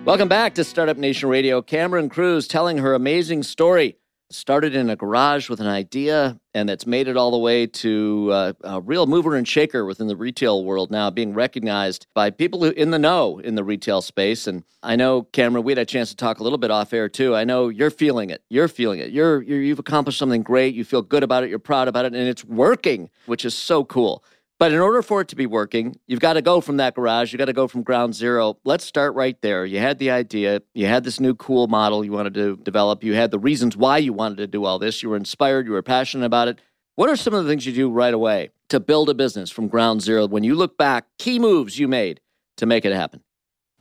Welcome 0.05 0.29
back 0.29 0.55
to 0.55 0.63
Startup 0.63 0.95
Nation 0.95 1.27
Radio. 1.27 1.61
Cameron 1.61 2.07
Cruz 2.07 2.47
telling 2.47 2.77
her 2.77 2.93
amazing 2.93 3.43
story 3.43 3.97
started 4.31 4.75
in 4.75 4.89
a 4.89 4.95
garage 4.95 5.49
with 5.49 5.59
an 5.59 5.67
idea 5.67 6.39
and 6.53 6.69
that's 6.69 6.85
made 6.85 7.07
it 7.07 7.17
all 7.17 7.31
the 7.31 7.37
way 7.37 7.65
to 7.65 8.29
uh, 8.31 8.53
a 8.63 8.81
real 8.81 9.07
mover 9.07 9.35
and 9.35 9.47
shaker 9.47 9.85
within 9.85 10.07
the 10.07 10.15
retail 10.15 10.63
world 10.63 10.91
now 10.91 11.09
being 11.09 11.33
recognized 11.33 12.05
by 12.13 12.29
people 12.29 12.63
who 12.63 12.69
in 12.71 12.91
the 12.91 12.99
know 12.99 13.39
in 13.39 13.55
the 13.55 13.63
retail 13.63 14.01
space. 14.01 14.45
And 14.45 14.63
i 14.83 14.95
know 14.95 15.23
cameron 15.23 15.63
we 15.63 15.71
had 15.71 15.79
a 15.79 15.85
chance 15.85 16.09
to 16.09 16.15
talk 16.15 16.39
a 16.39 16.43
little 16.43 16.57
bit 16.57 16.69
off 16.69 16.93
air 16.93 17.09
too. 17.09 17.35
I 17.35 17.43
know 17.43 17.69
you're 17.69 17.89
feeling 17.89 18.29
it. 18.29 18.43
You're 18.49 18.67
feeling 18.67 18.99
it. 18.99 19.11
You're, 19.11 19.41
you're 19.41 19.61
you've 19.61 19.79
accomplished 19.79 20.19
something 20.19 20.43
great. 20.43 20.75
You 20.75 20.85
feel 20.85 21.01
good 21.01 21.23
about 21.23 21.43
it. 21.43 21.49
You're 21.49 21.59
proud 21.59 21.87
about 21.87 22.05
it. 22.05 22.13
And 22.13 22.27
it's 22.27 22.45
working 22.45 23.09
which 23.25 23.45
is 23.45 23.55
so 23.55 23.83
cool 23.83 24.23
but 24.59 24.73
in 24.73 24.79
order 24.79 25.01
for 25.01 25.21
it 25.21 25.29
to 25.29 25.37
be 25.37 25.45
working, 25.45 25.97
you've 26.05 26.19
got 26.19 26.33
to 26.33 26.41
go 26.41 26.59
from 26.59 26.77
that 26.77 26.93
garage. 26.93 27.31
You've 27.31 27.39
got 27.39 27.45
to 27.45 27.53
go 27.53 27.67
from 27.67 27.81
ground 27.81 28.13
zero. 28.13 28.57
Let's 28.65 28.83
start 28.83 29.15
right 29.15 29.41
there. 29.41 29.65
You 29.65 29.79
had 29.79 29.99
the 29.99 30.11
idea. 30.11 30.61
You 30.73 30.85
had 30.85 31.05
this 31.05 31.19
new 31.19 31.33
cool 31.33 31.67
model 31.67 32.03
you 32.03 32.11
wanted 32.11 32.33
to 32.33 32.57
develop. 32.57 33.03
You 33.03 33.15
had 33.15 33.31
the 33.31 33.39
reasons 33.39 33.77
why 33.77 33.99
you 33.99 34.11
wanted 34.11 34.37
to 34.37 34.47
do 34.47 34.65
all 34.65 34.77
this. 34.77 35.01
You 35.01 35.09
were 35.09 35.17
inspired. 35.17 35.65
You 35.65 35.71
were 35.71 35.81
passionate 35.81 36.25
about 36.25 36.49
it. 36.49 36.59
What 36.95 37.09
are 37.09 37.15
some 37.15 37.33
of 37.33 37.45
the 37.45 37.49
things 37.49 37.65
you 37.65 37.71
do 37.71 37.89
right 37.89 38.13
away 38.13 38.49
to 38.67 38.81
build 38.81 39.09
a 39.09 39.13
business 39.13 39.49
from 39.49 39.69
ground 39.69 40.01
zero? 40.01 40.27
When 40.27 40.43
you 40.43 40.55
look 40.55 40.77
back, 40.77 41.05
key 41.17 41.39
moves 41.39 41.79
you 41.79 41.87
made 41.87 42.19
to 42.57 42.65
make 42.65 42.83
it 42.83 42.91
happen. 42.91 43.23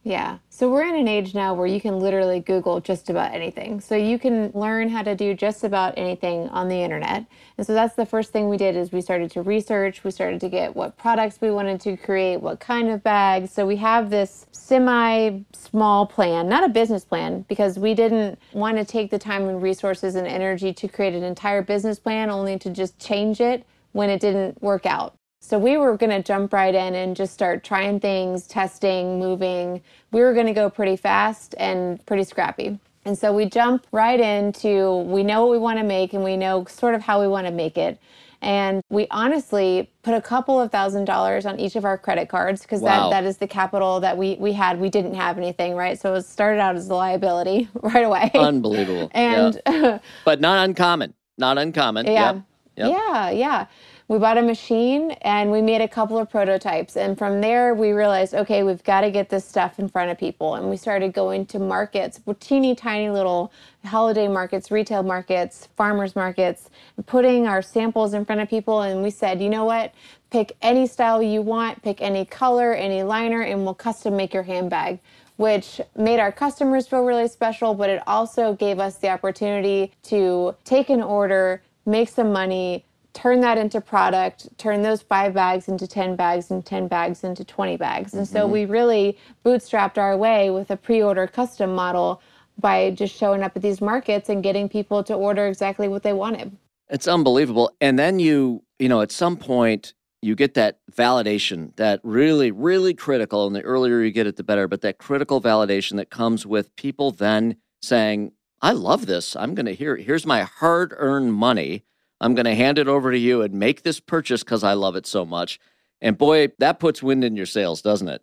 Yeah. 0.04 0.38
So 0.48 0.70
we're 0.70 0.86
in 0.86 0.94
an 0.94 1.08
age 1.08 1.34
now 1.34 1.54
where 1.54 1.66
you 1.66 1.80
can 1.80 1.98
literally 1.98 2.40
Google 2.40 2.80
just 2.80 3.10
about 3.10 3.34
anything. 3.34 3.80
So 3.80 3.94
you 3.94 4.18
can 4.18 4.50
learn 4.54 4.88
how 4.88 5.02
to 5.02 5.14
do 5.14 5.34
just 5.34 5.64
about 5.64 5.94
anything 5.98 6.48
on 6.48 6.68
the 6.68 6.76
internet. 6.76 7.26
And 7.58 7.66
so 7.66 7.74
that's 7.74 7.94
the 7.94 8.06
first 8.06 8.32
thing 8.32 8.48
we 8.48 8.56
did 8.56 8.76
is 8.76 8.92
we 8.92 9.00
started 9.00 9.30
to 9.32 9.42
research, 9.42 10.04
we 10.04 10.10
started 10.10 10.40
to 10.40 10.48
get 10.48 10.74
what 10.74 10.96
products 10.96 11.40
we 11.40 11.50
wanted 11.50 11.80
to 11.82 11.96
create, 11.96 12.38
what 12.38 12.60
kind 12.60 12.88
of 12.88 13.02
bags. 13.02 13.52
So 13.52 13.66
we 13.66 13.76
have 13.76 14.08
this 14.08 14.46
semi 14.52 15.40
small 15.52 16.06
plan, 16.06 16.48
not 16.48 16.64
a 16.64 16.68
business 16.68 17.04
plan 17.04 17.44
because 17.48 17.78
we 17.78 17.92
didn't 17.92 18.38
want 18.52 18.78
to 18.78 18.84
take 18.84 19.10
the 19.10 19.18
time 19.18 19.48
and 19.48 19.60
resources 19.60 20.14
and 20.14 20.26
energy 20.26 20.72
to 20.72 20.88
create 20.88 21.14
an 21.14 21.24
entire 21.24 21.60
business 21.60 21.98
plan 21.98 22.30
only 22.30 22.58
to 22.60 22.70
just 22.70 22.98
change 22.98 23.40
it 23.40 23.66
when 23.92 24.10
it 24.10 24.20
didn't 24.20 24.62
work 24.62 24.86
out. 24.86 25.17
So 25.40 25.58
we 25.58 25.76
were 25.78 25.96
going 25.96 26.10
to 26.10 26.22
jump 26.22 26.52
right 26.52 26.74
in 26.74 26.94
and 26.94 27.16
just 27.16 27.32
start 27.32 27.64
trying 27.64 28.00
things, 28.00 28.46
testing, 28.46 29.18
moving. 29.18 29.82
We 30.10 30.20
were 30.20 30.34
going 30.34 30.46
to 30.46 30.52
go 30.52 30.68
pretty 30.68 30.96
fast 30.96 31.54
and 31.58 32.04
pretty 32.06 32.24
scrappy. 32.24 32.78
And 33.04 33.16
so 33.16 33.32
we 33.32 33.46
jump 33.46 33.86
right 33.92 34.20
into 34.20 34.98
we 35.06 35.22
know 35.22 35.42
what 35.42 35.50
we 35.50 35.58
want 35.58 35.78
to 35.78 35.84
make 35.84 36.12
and 36.12 36.22
we 36.22 36.36
know 36.36 36.64
sort 36.66 36.94
of 36.94 37.00
how 37.00 37.20
we 37.20 37.28
want 37.28 37.46
to 37.46 37.52
make 37.52 37.78
it. 37.78 37.98
And 38.42 38.82
we 38.90 39.06
honestly 39.10 39.90
put 40.02 40.14
a 40.14 40.20
couple 40.20 40.60
of 40.60 40.70
thousand 40.70 41.06
dollars 41.06 41.46
on 41.46 41.58
each 41.58 41.76
of 41.76 41.84
our 41.84 41.96
credit 41.96 42.28
cards 42.28 42.62
because 42.62 42.82
wow. 42.82 43.08
that, 43.08 43.22
that 43.22 43.26
is 43.26 43.38
the 43.38 43.48
capital 43.48 44.00
that 44.00 44.16
we, 44.16 44.36
we 44.38 44.52
had. 44.52 44.78
We 44.78 44.90
didn't 44.90 45.14
have 45.14 45.38
anything, 45.38 45.74
right? 45.74 45.98
So 45.98 46.14
it 46.14 46.22
started 46.22 46.60
out 46.60 46.76
as 46.76 46.88
a 46.88 46.94
liability 46.94 47.68
right 47.82 48.04
away. 48.04 48.30
Unbelievable. 48.34 49.10
and 49.12 49.60
yeah. 49.66 49.98
but 50.24 50.40
not 50.40 50.68
uncommon. 50.68 51.14
Not 51.38 51.58
uncommon. 51.58 52.06
Yeah. 52.06 52.34
Yep. 52.34 52.42
Yep. 52.76 52.90
Yeah, 52.92 53.30
yeah 53.30 53.66
we 54.08 54.18
bought 54.18 54.38
a 54.38 54.42
machine 54.42 55.10
and 55.20 55.52
we 55.52 55.60
made 55.60 55.82
a 55.82 55.88
couple 55.88 56.16
of 56.16 56.30
prototypes. 56.30 56.96
And 56.96 57.16
from 57.16 57.42
there, 57.42 57.74
we 57.74 57.92
realized, 57.92 58.34
okay, 58.34 58.62
we've 58.62 58.82
got 58.82 59.02
to 59.02 59.10
get 59.10 59.28
this 59.28 59.44
stuff 59.44 59.78
in 59.78 59.86
front 59.86 60.10
of 60.10 60.16
people. 60.16 60.54
And 60.54 60.70
we 60.70 60.78
started 60.78 61.12
going 61.12 61.44
to 61.46 61.58
markets, 61.58 62.18
teeny 62.40 62.74
tiny 62.74 63.10
little 63.10 63.52
holiday 63.84 64.26
markets, 64.26 64.70
retail 64.70 65.02
markets, 65.02 65.68
farmers 65.76 66.16
markets, 66.16 66.70
putting 67.04 67.46
our 67.46 67.60
samples 67.60 68.14
in 68.14 68.24
front 68.24 68.40
of 68.40 68.48
people. 68.48 68.80
And 68.80 69.02
we 69.02 69.10
said, 69.10 69.42
you 69.42 69.50
know 69.50 69.66
what? 69.66 69.92
Pick 70.30 70.56
any 70.62 70.86
style 70.86 71.22
you 71.22 71.42
want, 71.42 71.82
pick 71.82 72.00
any 72.00 72.24
color, 72.24 72.72
any 72.72 73.02
liner, 73.02 73.42
and 73.42 73.64
we'll 73.64 73.74
custom 73.74 74.16
make 74.16 74.34
your 74.34 74.42
handbag 74.42 74.98
which 75.36 75.80
made 75.94 76.18
our 76.18 76.32
customers 76.32 76.88
feel 76.88 77.04
really 77.04 77.28
special, 77.28 77.72
but 77.72 77.88
it 77.88 78.02
also 78.08 78.54
gave 78.54 78.80
us 78.80 78.96
the 78.96 79.08
opportunity 79.08 79.92
to 80.02 80.52
take 80.64 80.90
an 80.90 81.00
order, 81.00 81.62
make 81.86 82.08
some 82.08 82.32
money, 82.32 82.84
turn 83.12 83.40
that 83.40 83.58
into 83.58 83.80
product, 83.80 84.48
turn 84.58 84.82
those 84.82 85.02
five 85.02 85.34
bags 85.34 85.68
into 85.68 85.86
10 85.86 86.16
bags 86.16 86.50
and 86.50 86.64
10 86.64 86.88
bags 86.88 87.24
into 87.24 87.44
20 87.44 87.76
bags. 87.76 88.14
And 88.14 88.26
mm-hmm. 88.26 88.32
so 88.32 88.46
we 88.46 88.64
really 88.64 89.18
bootstrapped 89.44 89.98
our 89.98 90.16
way 90.16 90.50
with 90.50 90.70
a 90.70 90.76
pre 90.76 91.02
order 91.02 91.26
custom 91.26 91.74
model 91.74 92.22
by 92.58 92.90
just 92.90 93.14
showing 93.14 93.42
up 93.42 93.56
at 93.56 93.62
these 93.62 93.80
markets 93.80 94.28
and 94.28 94.42
getting 94.42 94.68
people 94.68 95.02
to 95.04 95.14
order 95.14 95.46
exactly 95.46 95.88
what 95.88 96.02
they 96.02 96.12
wanted. 96.12 96.56
It's 96.90 97.06
unbelievable. 97.06 97.72
And 97.80 97.98
then 97.98 98.18
you, 98.18 98.62
you 98.78 98.88
know, 98.88 99.00
at 99.00 99.12
some 99.12 99.36
point, 99.36 99.94
you 100.20 100.34
get 100.34 100.54
that 100.54 100.78
validation 100.90 101.76
that 101.76 102.00
really, 102.02 102.50
really 102.50 102.94
critical. 102.94 103.46
And 103.46 103.54
the 103.54 103.62
earlier 103.62 104.00
you 104.02 104.10
get 104.10 104.26
it, 104.26 104.36
the 104.36 104.42
better. 104.42 104.66
But 104.66 104.80
that 104.80 104.98
critical 104.98 105.40
validation 105.40 105.96
that 105.96 106.10
comes 106.10 106.44
with 106.44 106.74
people 106.76 107.12
then 107.12 107.56
saying, 107.82 108.32
I 108.60 108.72
love 108.72 109.06
this. 109.06 109.36
I'm 109.36 109.54
going 109.54 109.66
to 109.66 109.74
hear, 109.74 109.96
here's 109.96 110.26
my 110.26 110.42
hard 110.42 110.92
earned 110.96 111.34
money. 111.34 111.84
I'm 112.20 112.34
going 112.34 112.46
to 112.46 112.54
hand 112.54 112.78
it 112.78 112.88
over 112.88 113.10
to 113.10 113.18
you 113.18 113.42
and 113.42 113.54
make 113.54 113.82
this 113.82 114.00
purchase 114.00 114.42
because 114.42 114.64
I 114.64 114.74
love 114.74 114.96
it 114.96 115.06
so 115.06 115.24
much. 115.24 115.60
And 116.00 116.16
boy, 116.16 116.48
that 116.58 116.80
puts 116.80 117.02
wind 117.02 117.24
in 117.24 117.36
your 117.36 117.46
sails, 117.46 117.82
doesn't 117.82 118.08
it? 118.08 118.22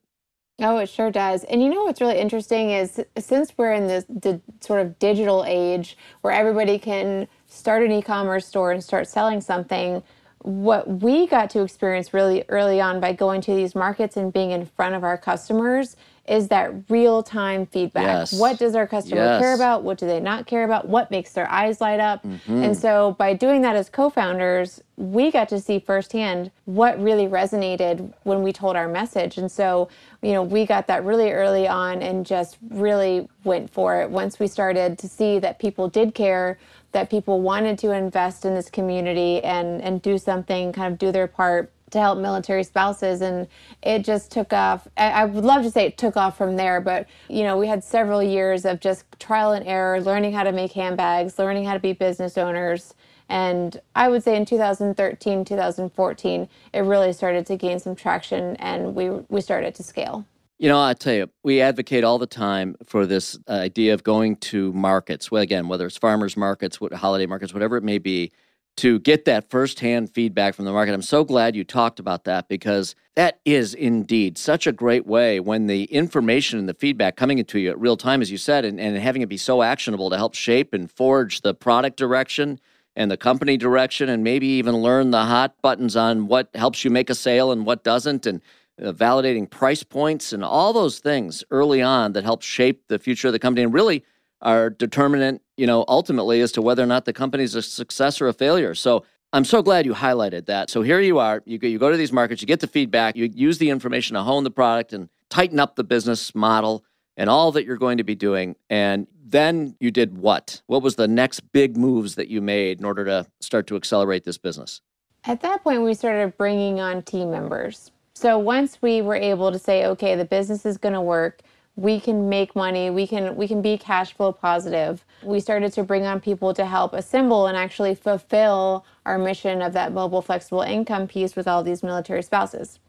Oh, 0.60 0.78
it 0.78 0.88
sure 0.88 1.12
does. 1.12 1.44
And 1.46 1.62
you 1.62 1.70
know 1.70 1.84
what's 1.84 2.00
really 2.00 2.18
interesting 2.18 2.72
is 2.72 3.04
since 3.18 3.54
we're 3.58 3.74
in 3.74 3.88
this 3.88 4.06
the 4.08 4.40
sort 4.62 4.80
of 4.80 4.98
digital 5.00 5.44
age 5.46 5.98
where 6.22 6.34
everybody 6.34 6.80
can 6.80 7.28
start 7.48 7.84
an 7.84 7.92
e-commerce 7.92 8.48
store 8.48 8.72
and 8.72 8.82
start 8.82 9.08
selling 9.08 9.42
something, 9.42 10.02
what 10.40 11.02
we 11.02 11.28
got 11.28 11.50
to 11.50 11.62
experience 11.62 12.14
really 12.14 12.46
early 12.48 12.80
on 12.80 13.02
by 13.02 13.12
going 13.12 13.42
to 13.42 13.54
these 13.54 13.76
markets 13.76 14.16
and 14.16 14.32
being 14.32 14.52
in 14.52 14.66
front 14.66 14.96
of 14.96 15.04
our 15.04 15.18
customers 15.18 15.98
is 16.28 16.48
that 16.48 16.74
real 16.90 17.22
time 17.22 17.66
feedback. 17.66 18.04
Yes. 18.04 18.34
What 18.34 18.58
does 18.58 18.76
our 18.76 18.88
customer 18.88 19.22
yes. 19.22 19.42
care 19.42 19.54
about? 19.54 19.84
What 19.84 19.98
do 19.98 20.08
they 20.08 20.20
not 20.20 20.48
care 20.48 20.64
about? 20.64 20.88
What 20.88 21.12
makes 21.12 21.34
their 21.34 21.50
eyes 21.52 21.80
light 21.82 22.00
up? 22.00 22.24
Mm-hmm. 22.24 22.64
And 22.64 22.78
so 22.78 23.16
by 23.20 23.34
doing 23.34 23.62
that 23.62 23.76
as 23.76 23.90
co 23.90 24.10
founders, 24.10 24.82
we 24.98 25.30
got 25.30 25.50
to 25.50 25.60
see 25.60 25.80
firsthand 25.80 26.52
what 26.66 27.02
really 27.02 27.28
resonated 27.28 28.14
when 28.24 28.42
we 28.42 28.52
told 28.52 28.76
our 28.76 28.88
message. 28.88 29.38
And 29.38 29.52
so, 29.52 29.90
you 30.22 30.32
know, 30.32 30.42
we 30.42 30.66
got 30.66 30.88
that 30.88 31.04
really 31.04 31.32
early 31.32 31.68
on 31.68 32.02
and 32.02 32.26
just 32.26 32.58
really 32.70 33.28
went 33.44 33.70
for 33.70 34.02
it. 34.02 34.10
Once 34.10 34.40
we 34.40 34.48
started 34.48 34.98
to 35.00 35.08
see 35.08 35.38
that 35.40 35.60
people 35.60 35.90
did 35.90 36.16
care, 36.16 36.58
that 36.94 37.10
people 37.10 37.42
wanted 37.42 37.78
to 37.80 37.92
invest 37.92 38.46
in 38.46 38.56
this 38.56 38.70
community 38.70 39.44
and, 39.44 39.82
and 39.82 40.02
do 40.02 40.18
something, 40.18 40.72
kind 40.72 40.94
of 40.94 40.98
do 40.98 41.12
their 41.12 41.28
part 41.28 41.72
to 41.92 42.00
help 42.00 42.20
military 42.20 42.64
spouses 42.64 43.22
and 43.22 43.48
it 43.84 44.04
just 44.04 44.32
took 44.32 44.52
off. 44.54 44.88
I, 44.98 45.26
would 45.26 45.44
love 45.44 45.64
to 45.64 45.72
say 45.72 45.86
it 45.86 45.98
took 45.98 46.18
off 46.18 46.38
from 46.38 46.56
there 46.56 46.82
but 46.82 47.08
you 47.30 47.44
know 47.44 47.58
we 47.58 47.68
had 47.68 47.84
several 47.84 48.22
years 48.22 48.66
of 48.66 48.80
just 48.80 49.06
trial 49.20 49.52
and 49.52 49.66
error 49.68 50.02
learning 50.02 50.34
how 50.34 50.44
to 50.44 50.52
make 50.52 50.72
handbags 50.72 51.38
learning 51.38 51.66
how 51.66 51.74
to 51.74 51.80
be 51.80 51.94
business 51.94 52.38
owners. 52.38 52.94
And 53.30 53.80
i 53.96 54.08
would 54.08 54.24
say 54.24 54.36
in 54.36 54.46
2013 54.46 55.46
2014 55.46 56.50
it 56.74 56.80
really 56.80 57.14
started 57.14 57.46
to 57.48 57.56
gain 57.56 57.80
some 57.80 57.96
traction 57.96 58.56
and 58.58 58.96
we 58.96 59.10
we 59.10 59.42
started 59.42 59.76
to 59.76 59.84
scale. 59.84 60.26
You 60.58 60.70
know, 60.70 60.82
I 60.82 60.94
tell 60.94 61.14
you, 61.14 61.30
we 61.44 61.60
advocate 61.60 62.06
all 62.06 62.18
the 62.18 62.28
time 62.28 62.78
for 62.86 63.06
this 63.06 63.38
uh, 63.50 63.52
idea 63.52 63.94
of 63.94 64.04
going 64.04 64.38
to 64.38 64.72
markets. 64.72 65.30
Well, 65.30 65.42
again, 65.42 65.68
whether 65.68 65.86
it's 65.86 65.98
farmers 65.98 66.38
markets, 66.38 66.80
holiday 66.94 67.26
markets, 67.26 67.54
whatever 67.54 67.76
it 67.76 67.84
may 67.84 67.98
be, 67.98 68.32
to 68.78 69.00
get 69.00 69.26
that 69.26 69.50
firsthand 69.50 70.14
feedback 70.14 70.54
from 70.54 70.66
the 70.66 70.72
market. 70.72 70.94
I'm 70.94 71.02
so 71.02 71.24
glad 71.24 71.56
you 71.56 71.64
talked 71.64 72.00
about 72.00 72.26
that 72.26 72.50
because 72.50 72.96
that 73.16 73.40
is 73.46 73.74
indeed 73.74 74.38
such 74.38 74.68
a 74.68 74.74
great 74.74 75.06
way 75.06 75.40
when 75.40 75.68
the 75.68 75.86
information 75.86 76.60
and 76.60 76.68
the 76.68 76.74
feedback 76.74 77.16
coming 77.16 77.40
into 77.40 77.60
you 77.60 77.70
at 77.70 77.80
real 77.80 77.96
time, 77.96 78.22
as 78.22 78.32
you 78.32 78.38
said, 78.38 78.66
and, 78.66 78.80
and 78.80 78.98
having 78.98 79.22
it 79.22 79.30
be 79.30 79.38
so 79.38 79.62
actionable 79.62 80.10
to 80.10 80.18
help 80.18 80.36
shape 80.36 80.74
and 80.74 80.92
forge 80.92 81.42
the 81.42 81.54
product 81.54 81.98
direction 81.98 82.60
and 82.98 83.10
the 83.12 83.18
company 83.18 83.58
direction, 83.58 84.08
and 84.08 84.24
maybe 84.24 84.48
even 84.48 84.76
learn 84.76 85.12
the 85.12 85.24
hot 85.24 85.54
buttons 85.62 85.98
on 85.98 86.28
what 86.28 86.50
helps 86.56 86.86
you 86.86 86.92
make 86.92 87.10
a 87.10 87.16
sale 87.16 87.52
and 87.52 87.66
what 87.66 87.84
doesn't, 87.84 88.26
and 88.26 88.42
uh, 88.82 88.92
validating 88.92 89.50
price 89.50 89.84
points 89.84 90.34
and 90.34 90.44
all 90.44 90.74
those 90.74 91.00
things 91.00 91.44
early 91.52 91.82
on 91.82 92.14
that 92.14 92.24
help 92.24 92.42
shape 92.42 92.84
the 92.88 93.00
future 93.00 93.28
of 93.28 93.34
the 93.34 93.40
company 93.40 93.64
and 93.64 93.74
really 93.74 94.04
are 94.46 94.70
determinant, 94.70 95.42
you 95.58 95.68
know, 95.68 95.84
ultimately 95.88 96.40
as 96.40 96.52
to 96.54 96.62
whether 96.62 96.84
or 96.84 96.86
not 96.86 97.04
the 97.04 97.12
company's 97.12 97.56
a 97.56 97.62
success 97.62 98.22
or 98.22 98.28
a 98.28 98.34
failure. 98.34 98.76
So 98.76 99.04
I'm 99.34 99.44
so 99.44 99.62
glad 99.62 99.86
you 99.86 99.94
highlighted 99.94 100.46
that. 100.46 100.70
So 100.70 100.84
here 100.84 101.02
you 101.02 101.20
are, 101.20 101.42
you 101.46 101.58
go, 101.58 101.68
you 101.68 101.80
go 101.80 101.92
to 101.92 101.98
these 101.98 102.14
markets, 102.14 102.42
you 102.42 102.48
get 102.48 102.60
the 102.60 102.68
feedback, 102.68 103.18
you 103.18 103.30
use 103.34 103.58
the 103.58 103.72
information 103.72 104.14
to 104.14 104.22
hone 104.22 104.44
the 104.44 104.52
product 104.52 104.94
and 104.94 105.10
tighten 105.30 105.60
up 105.60 105.76
the 105.76 105.84
business 105.84 106.34
model 106.36 106.86
and 107.18 107.30
all 107.30 107.52
that 107.54 107.66
you're 107.66 107.78
going 107.78 107.98
to 107.98 108.04
be 108.04 108.16
doing. 108.16 108.56
And 108.70 109.08
then 109.26 109.76
you 109.80 109.90
did 109.90 110.18
what? 110.18 110.62
What 110.68 110.84
was 110.84 110.96
the 110.96 111.08
next 111.08 111.40
big 111.52 111.76
moves 111.76 112.16
that 112.16 112.28
you 112.28 112.40
made 112.40 112.80
in 112.80 112.86
order 112.86 113.04
to 113.06 113.26
start 113.42 113.66
to 113.68 113.76
accelerate 113.76 114.26
this 114.26 114.38
business? 114.38 114.80
At 115.26 115.42
that 115.42 115.64
point, 115.64 115.82
we 115.82 115.96
started 115.96 116.38
bringing 116.38 116.80
on 116.80 117.02
team 117.02 117.32
members. 117.32 117.92
So 118.14 118.38
once 118.38 118.78
we 118.82 119.02
were 119.02 119.16
able 119.16 119.52
to 119.52 119.58
say, 119.58 119.86
okay, 119.88 120.16
the 120.16 120.24
business 120.24 120.66
is 120.66 120.78
going 120.78 120.94
to 120.94 121.02
work, 121.02 121.42
we 121.76 122.00
can 122.00 122.30
make 122.30 122.56
money 122.56 122.90
we 122.90 123.06
can 123.06 123.36
we 123.36 123.48
can 123.48 123.62
be 123.62 123.78
cash 123.78 124.14
flow 124.14 124.32
positive 124.32 125.04
we 125.24 125.40
started 125.40 125.74
to 125.74 125.84
bring 125.84 126.06
on 126.06 126.20
people 126.20 126.54
to 126.54 126.66
help 126.66 126.94
assemble 126.94 127.48
and 127.48 127.58
actually 127.58 127.94
fulfill 127.94 128.86
our 129.06 129.18
mission 129.18 129.62
of 129.62 129.74
that 129.74 129.92
mobile 129.92 130.22
flexible 130.22 130.62
income 130.62 131.08
piece 131.08 131.36
with 131.36 131.48
all 131.48 131.64
these 131.64 131.84
military 131.84 132.24
spouses 132.24 132.80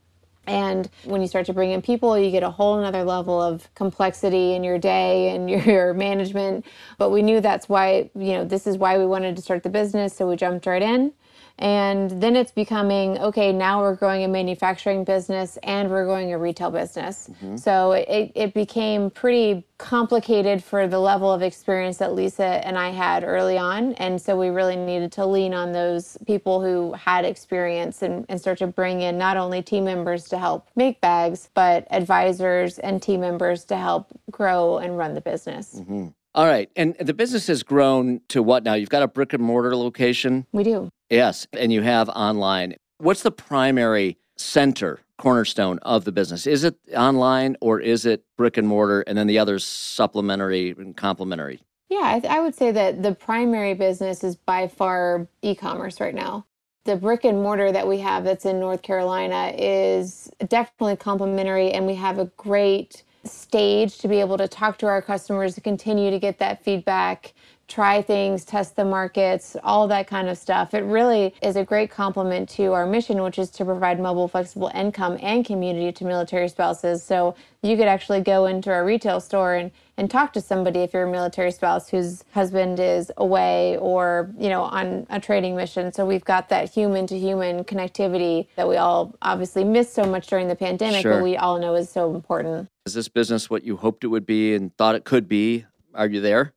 and 0.47 0.89
when 1.05 1.21
you 1.21 1.27
start 1.27 1.47
to 1.47 1.53
bring 1.53 1.73
in 1.73 1.83
people, 1.83 2.17
you 2.19 2.31
get 2.31 2.43
a 2.43 2.51
whole 2.51 2.79
another 2.79 3.03
level 3.03 3.41
of 3.41 3.69
complexity 3.75 4.55
in 4.55 4.63
your 4.63 4.79
day 4.79 5.35
and 5.35 5.51
your 5.67 5.93
management. 5.93 6.65
But 6.99 7.11
we 7.11 7.23
knew 7.23 7.41
that's 7.41 7.69
why, 7.69 8.11
you 8.15 8.33
know, 8.33 8.45
this 8.45 8.67
is 8.67 8.79
why 8.79 8.99
we 8.99 9.07
wanted 9.07 9.37
to 9.37 9.43
start 9.43 9.63
the 9.63 9.69
business. 9.69 10.15
So 10.17 10.29
we 10.29 10.37
jumped 10.37 10.67
right 10.67 10.83
in. 10.83 11.13
And 11.59 12.23
then 12.23 12.37
it's 12.37 12.53
becoming 12.53 13.19
okay, 13.19 13.51
now 13.51 13.81
we're 13.81 13.95
growing 13.95 14.25
a 14.25 14.29
manufacturing 14.29 15.05
business 15.05 15.57
and 15.63 15.91
we're 15.91 16.05
growing 16.05 16.33
a 16.33 16.39
retail 16.39 16.71
business. 16.71 17.31
Mm-hmm. 17.33 17.57
So 17.57 17.93
it, 17.93 18.33
it 18.35 18.53
became 18.53 19.11
pretty 19.11 19.65
complicated 19.79 20.63
for 20.63 20.87
the 20.87 20.99
level 20.99 21.33
of 21.33 21.43
experience 21.43 21.97
that 21.99 22.13
Lisa 22.15 22.45
and 22.67 22.77
I 22.79 22.91
had 22.91 23.25
early 23.25 23.57
on. 23.57 23.95
And 23.95 24.21
so 24.21 24.39
we 24.39 24.49
really 24.49 24.77
needed 24.77 25.13
to 25.13 25.25
lean 25.27 25.55
on 25.55 25.73
those 25.73 26.19
people 26.27 26.63
who 26.63 26.93
had 26.93 27.25
experience 27.25 28.03
and, 28.03 28.27
and 28.29 28.39
start 28.39 28.59
to 28.59 28.67
bring 28.67 29.01
in 29.01 29.17
not 29.17 29.37
only 29.39 29.63
team 29.63 29.85
members 29.85 30.25
to 30.29 30.39
help 30.39 30.69
make 30.77 31.01
bags, 31.01 31.49
but 31.55 31.87
advisors 31.91 32.79
and 32.79 33.03
team 33.03 33.21
members 33.21 33.65
to 33.67 33.77
help 33.77 34.09
grow 34.31 34.79
and 34.79 34.99
run 34.99 35.15
the 35.15 35.21
business. 35.23 35.77
Mm-hmm. 35.77 36.09
All 36.35 36.45
right. 36.45 36.71
And 36.77 36.95
the 37.01 37.15
business 37.15 37.47
has 37.47 37.63
grown 37.63 38.21
to 38.29 38.43
what 38.43 38.63
now? 38.63 38.75
You've 38.75 38.91
got 38.91 39.03
a 39.03 39.09
brick 39.09 39.33
and 39.33 39.43
mortar 39.43 39.75
location? 39.75 40.47
We 40.53 40.65
do. 40.65 40.91
Yes. 41.11 41.47
And 41.53 41.73
you 41.73 41.83
have 41.83 42.09
online. 42.11 42.75
What's 42.99 43.23
the 43.23 43.31
primary 43.31 44.19
center, 44.37 45.01
cornerstone 45.19 45.79
of 45.81 46.05
the 46.05 46.13
business? 46.13 46.47
Is 46.47 46.65
it 46.65 46.77
online 46.95 47.57
or 47.61 47.81
is 47.81 48.07
it 48.07 48.25
brick 48.37 48.57
and 48.57 48.67
mortar 48.67 49.03
and 49.03 49.17
then 49.17 49.27
the 49.27 49.39
others 49.39 49.65
supplementary 49.65 50.71
and 50.71 50.97
complementary? 50.97 51.61
Yeah, 51.89 52.03
I, 52.03 52.21
th- 52.21 52.33
I 52.33 52.41
would 52.41 52.55
say 52.55 52.73
that 52.73 53.03
the 53.03 53.15
primary 53.15 53.75
business 53.75 54.25
is 54.25 54.37
by 54.37 54.67
far 54.67 55.29
e 55.43 55.55
commerce 55.55 56.01
right 56.01 56.15
now 56.15 56.45
the 56.87 56.97
brick 56.97 57.25
and 57.25 57.43
mortar 57.43 57.73
that 57.73 57.87
we 57.87 57.99
have 57.99 58.25
that's 58.25 58.47
in 58.47 58.59
North 58.59 58.83
Carolina 58.83 59.53
is 59.59 60.31
definitely 60.49 60.97
complementary, 60.97 61.73
and 61.73 61.87
we 61.87 61.97
have 61.97 62.19
a 62.19 62.27
great 62.37 63.03
stage 63.25 63.99
to 63.99 64.09
be 64.09 64.21
able 64.21 64.39
to 64.39 64.47
talk 64.47 64.79
to 64.79 64.87
our 64.87 65.03
customers 65.03 65.57
to 65.57 65.61
continue 65.61 66.11
to 66.11 66.19
get 66.19 66.39
that 66.39 66.63
feedback 66.63 67.35
try 67.69 68.01
things 68.01 68.45
test 68.45 68.77
the 68.77 68.85
markets 68.85 69.57
all 69.65 69.89
that 69.89 70.07
kind 70.07 70.29
of 70.29 70.39
stuff 70.39 70.73
it 70.75 70.85
really 70.85 71.35
is 71.43 71.57
a 71.57 71.65
great 71.65 71.91
complement 71.91 72.49
to 72.49 72.73
our 72.73 72.87
mission 72.87 73.23
which 73.23 73.39
is 73.39 73.51
to 73.51 73.65
provide 73.65 73.99
mobile 73.99 74.29
flexible 74.29 74.71
income 74.75 75.19
and 75.21 75.45
community 75.45 75.91
to 75.91 76.05
military 76.05 76.49
spouses 76.49 77.03
so 77.03 77.35
you 77.63 77.77
could 77.77 77.89
actually 77.89 78.21
go 78.21 78.47
into 78.47 78.73
a 78.73 78.85
retail 78.85 79.21
store 79.21 79.55
and, 79.57 79.73
and 79.97 80.09
talk 80.09 80.33
to 80.33 80.41
somebody 80.41 80.81
if 80.81 80.93
you're 80.93 81.09
a 81.09 81.11
military 81.11 81.51
spouse 81.51 81.89
whose 81.89 82.23
husband 82.33 82.79
is 82.79 83.11
away 83.17 83.77
or 83.79 84.31
you 84.39 84.49
know 84.49 84.63
on 84.63 85.07
a 85.11 85.19
trading 85.19 85.57
mission 85.57 85.93
so 85.93 86.07
we've 86.07 86.25
got 86.25 86.49
that 86.49 86.73
human 86.73 87.07
to 87.07 87.19
human 87.19 87.65
connectivity 87.65 88.47
that 88.55 88.69
we 88.69 88.77
all 88.77 89.15
obviously 89.23 89.65
missed 89.65 89.93
so 89.93 90.05
much 90.05 90.29
during 90.29 90.47
the 90.47 90.57
pandemic 90.57 91.03
sure. 91.03 91.15
but 91.15 91.23
we 91.23 91.37
all 91.37 91.59
know 91.59 91.75
is 91.75 91.91
so 91.91 92.15
important 92.15 92.69
is 92.87 92.95
this 92.95 93.09
business 93.09 93.51
what 93.51 93.65
you 93.65 93.77
hoped 93.77 94.05
it 94.05 94.07
would 94.07 94.25
be 94.25 94.55
and 94.55 94.75
thought 94.77 94.95
it 94.95 95.05
could 95.05 95.29
be? 95.29 95.67
Are 95.93 96.07
you 96.07 96.21
there? 96.21 96.53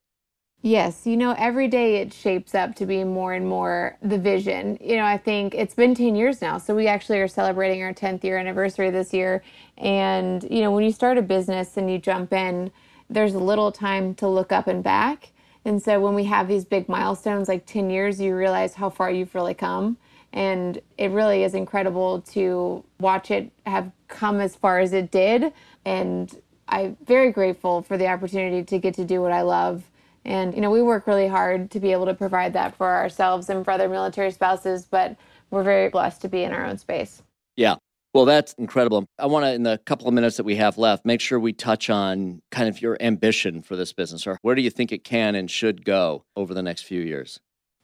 Yes, 0.62 1.08
you 1.08 1.16
know, 1.16 1.36
every 1.38 1.70
day 1.70 1.98
it 1.98 2.14
shapes 2.14 2.54
up 2.54 2.76
to 2.76 2.86
be 2.86 3.06
more 3.06 3.34
and 3.34 3.48
more 3.48 3.98
the 4.02 4.18
vision. 4.18 4.78
You 4.82 4.98
know, 4.98 5.06
I 5.06 5.18
think 5.18 5.56
it's 5.56 5.74
been 5.74 5.96
10 5.96 6.18
years 6.18 6.42
now. 6.42 6.58
So 6.58 6.76
we 6.76 6.88
actually 6.88 7.20
are 7.22 7.30
celebrating 7.30 7.82
our 7.82 7.94
10th 7.94 8.26
year 8.26 8.38
anniversary 8.38 8.90
this 8.90 9.14
year. 9.14 9.42
And, 9.78 10.44
you 10.52 10.62
know, 10.62 10.72
when 10.72 10.84
you 10.84 10.92
start 10.92 11.18
a 11.18 11.22
business 11.22 11.78
and 11.78 11.90
you 11.90 11.98
jump 11.98 12.34
in, 12.34 12.72
there's 13.10 13.36
little 13.36 13.72
time 13.72 14.16
to 14.16 14.28
look 14.28 14.52
up 14.52 14.68
and 14.68 14.84
back. 14.84 15.32
And 15.64 15.82
so 15.82 16.02
when 16.02 16.14
we 16.14 16.26
have 16.26 16.50
these 16.50 16.66
big 16.66 16.90
milestones 16.90 17.48
like 17.48 17.66
10 17.66 17.90
years, 17.90 18.20
you 18.20 18.36
realize 18.36 18.74
how 18.74 18.90
far 18.90 19.10
you've 19.10 19.36
really 19.36 19.54
come. 19.54 19.98
And 20.34 20.82
it 20.98 21.12
really 21.12 21.44
is 21.44 21.54
incredible 21.56 22.22
to 22.34 22.84
watch 23.00 23.32
it 23.32 23.50
have 23.66 23.92
come 24.10 24.42
as 24.42 24.58
far 24.58 24.80
as 24.80 24.92
it 24.92 25.10
did 25.10 25.54
and 25.86 26.36
I'm 26.68 26.98
very 27.06 27.32
grateful 27.32 27.82
for 27.82 27.98
the 27.98 28.08
opportunity 28.08 28.64
to 28.64 28.78
get 28.78 28.94
to 28.96 29.06
do 29.06 29.22
what 29.22 29.32
I 29.32 29.42
love. 29.42 29.84
And, 30.26 30.54
you 30.54 30.62
know, 30.62 30.72
we 30.72 30.82
work 30.82 31.08
really 31.08 31.28
hard 31.28 31.72
to 31.72 31.80
be 31.80 31.92
able 31.92 32.06
to 32.06 32.14
provide 32.14 32.54
that 32.54 32.76
for 32.76 32.88
ourselves 32.88 33.50
and 33.50 33.64
for 33.64 33.72
other 33.72 33.90
military 33.90 34.32
spouses, 34.32 34.86
but 34.86 35.16
we're 35.50 35.64
very 35.64 35.90
blessed 35.90 36.22
to 36.22 36.30
be 36.30 36.44
in 36.44 36.52
our 36.52 36.66
own 36.66 36.78
space. 36.78 37.24
Yeah. 37.56 37.76
Well, 38.14 38.26
that's 38.26 38.54
incredible. 38.54 39.06
I 39.20 39.28
want 39.28 39.46
to, 39.46 39.54
in 39.54 39.64
the 39.64 39.80
couple 39.86 40.08
of 40.08 40.14
minutes 40.14 40.38
that 40.38 40.44
we 40.44 40.56
have 40.56 40.78
left, 40.78 41.06
make 41.06 41.22
sure 41.22 41.40
we 41.40 41.54
touch 41.54 41.90
on 41.90 42.42
kind 42.50 42.68
of 42.68 42.82
your 42.82 42.98
ambition 43.00 43.62
for 43.62 43.76
this 43.76 43.94
business 43.94 44.26
or 44.26 44.40
where 44.42 44.56
do 44.56 44.62
you 44.62 44.72
think 44.72 44.92
it 44.92 45.04
can 45.04 45.36
and 45.36 45.50
should 45.50 45.86
go 45.86 46.24
over 46.36 46.54
the 46.54 46.64
next 46.64 46.84
few 46.84 47.02
years? 47.02 47.40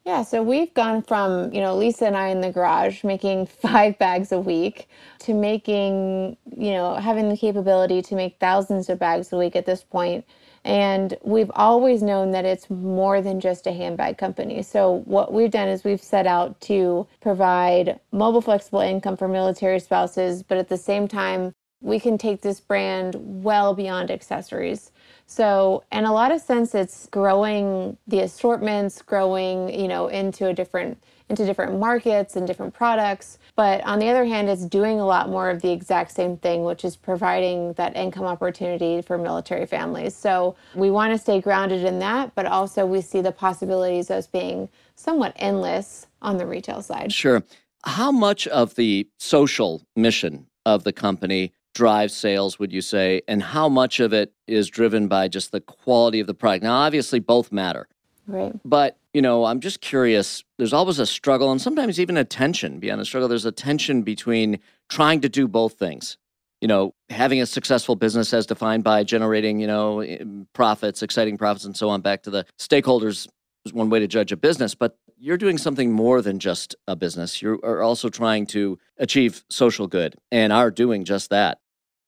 Yeah, 0.06 0.22
so 0.22 0.44
we've 0.44 0.72
gone 0.76 1.02
from, 1.02 1.52
you 1.52 1.62
know, 1.62 1.76
Lisa 1.76 2.06
and 2.06 2.16
I 2.16 2.28
in 2.28 2.42
the 2.42 2.52
garage 2.52 3.04
making 3.04 3.46
five 3.62 3.98
bags 3.98 4.32
a 4.32 4.40
week 4.40 4.88
to 5.20 5.34
making, 5.34 6.38
you 6.56 6.72
know, 6.72 6.96
having 6.96 7.30
the 7.30 7.38
capability 7.38 8.02
to 8.04 8.16
make 8.16 8.40
thousands 8.40 8.88
of 8.90 9.00
bags 9.00 9.34
a 9.34 9.38
week 9.38 9.56
at 9.56 9.66
this 9.66 9.84
point 9.84 10.26
and 10.66 11.16
we've 11.24 11.52
always 11.54 12.02
known 12.02 12.32
that 12.32 12.44
it's 12.44 12.72
more 12.72 13.22
than 13.22 13.40
just 13.40 13.68
a 13.68 13.72
handbag 13.72 14.18
company. 14.18 14.64
So, 14.64 15.04
what 15.06 15.32
we've 15.32 15.52
done 15.52 15.68
is 15.70 15.84
we've 15.84 16.02
set 16.02 16.26
out 16.26 16.60
to 16.62 17.08
provide 17.22 18.00
mobile, 18.12 18.42
flexible 18.42 18.80
income 18.80 19.16
for 19.16 19.28
military 19.28 19.80
spouses, 19.80 20.42
but 20.42 20.58
at 20.58 20.68
the 20.68 20.78
same 20.78 21.08
time, 21.08 21.54
we 21.82 22.00
can 22.00 22.18
take 22.18 22.42
this 22.42 22.60
brand 22.60 23.16
well 23.44 23.76
beyond 23.76 24.10
accessories. 24.10 24.92
So, 25.28 25.84
in 25.92 26.06
a 26.06 26.14
lot 26.14 26.32
of 26.32 26.42
sense, 26.42 26.74
it's 26.74 27.08
growing 27.12 27.96
the 28.08 28.22
assortments, 28.22 29.04
growing, 29.04 29.72
you 29.80 29.88
know, 29.88 30.08
into 30.08 30.48
a 30.48 30.54
different 30.54 30.98
into 31.30 31.46
different 31.46 31.80
markets 31.80 32.36
and 32.36 32.46
different 32.46 32.74
products. 32.74 33.40
But 33.56 33.82
on 33.86 34.00
the 34.00 34.10
other 34.10 34.26
hand, 34.26 34.50
it's 34.50 34.66
doing 34.66 35.00
a 35.00 35.06
lot 35.06 35.30
more 35.30 35.50
of 35.50 35.62
the 35.62 35.72
exact 35.72 36.12
same 36.12 36.38
thing, 36.38 36.64
which 36.64 36.86
is 36.86 36.96
providing 36.96 37.74
that 37.74 37.96
income 37.96 38.26
opportunity 38.26 39.02
for 39.02 39.18
military 39.18 39.66
families. 39.66 40.16
So 40.16 40.56
we 40.76 40.92
want 40.92 41.14
to 41.14 41.18
stay 41.18 41.42
grounded 41.42 41.84
in 41.84 42.00
that, 42.00 42.36
but 42.36 42.46
also 42.46 42.86
we 42.86 43.02
see 43.02 43.22
the 43.22 43.32
possibilities 43.32 44.12
as 44.12 44.28
being 44.28 44.70
somewhat 44.96 45.34
endless 45.38 46.08
on 46.22 46.38
the 46.38 46.46
retail 46.46 46.82
side. 46.82 47.12
Sure. 47.12 47.44
How 47.86 48.12
much 48.12 48.48
of 48.48 48.76
the 48.76 49.08
social 49.18 49.84
mission 49.96 50.48
of 50.66 50.84
the 50.84 50.94
company 50.94 51.54
drives 51.74 52.14
sales, 52.16 52.58
would 52.58 52.72
you 52.72 52.82
say? 52.82 53.22
And 53.28 53.44
how 53.44 53.70
much 53.70 54.00
of 54.00 54.14
it 54.14 54.34
is 54.48 54.70
driven 54.70 55.08
by 55.08 55.28
just 55.28 55.52
the 55.52 55.62
quality 55.62 56.20
of 56.20 56.28
the 56.28 56.34
product? 56.34 56.64
Now, 56.64 56.78
obviously, 56.78 57.20
both 57.20 57.52
matter. 57.52 57.88
Right. 58.28 58.54
But, 58.66 58.98
you 59.16 59.22
know, 59.22 59.46
I'm 59.46 59.62
just 59.62 59.80
curious. 59.80 60.44
There's 60.58 60.74
always 60.74 61.00
a 61.00 61.06
struggle 61.06 61.50
and 61.50 61.62
sometimes 61.62 62.02
even 62.02 62.18
a 62.18 62.26
tension 62.26 62.80
beyond 62.80 63.00
a 63.00 63.06
struggle. 63.06 63.30
There's 63.30 63.46
a 63.46 63.52
tension 63.52 64.02
between 64.02 64.60
trying 64.90 65.22
to 65.22 65.30
do 65.30 65.48
both 65.48 65.80
things. 65.80 66.18
You 66.60 66.68
know, 66.68 66.94
having 67.10 67.42
a 67.42 67.46
successful 67.46 67.96
business 67.96 68.34
as 68.34 68.46
defined 68.46 68.84
by 68.84 69.06
generating, 69.06 69.62
you 69.62 69.68
know, 69.68 70.06
profits, 70.52 71.02
exciting 71.02 71.38
profits, 71.38 71.64
and 71.64 71.78
so 71.78 71.88
on, 71.88 72.02
back 72.02 72.24
to 72.24 72.30
the 72.30 72.46
stakeholders 72.60 73.26
is 73.66 73.72
one 73.72 73.90
way 73.90 74.00
to 74.00 74.08
judge 74.08 74.34
a 74.34 74.38
business. 74.38 74.76
But 74.76 74.98
you're 75.18 75.38
doing 75.38 75.58
something 75.58 75.94
more 75.94 76.22
than 76.22 76.38
just 76.38 76.76
a 76.86 76.98
business. 76.98 77.42
You 77.42 77.62
are 77.64 77.82
also 77.82 78.10
trying 78.10 78.48
to 78.48 78.78
achieve 78.98 79.46
social 79.50 79.88
good 79.88 80.16
and 80.30 80.52
are 80.52 80.72
doing 80.72 81.06
just 81.06 81.30
that. 81.30 81.60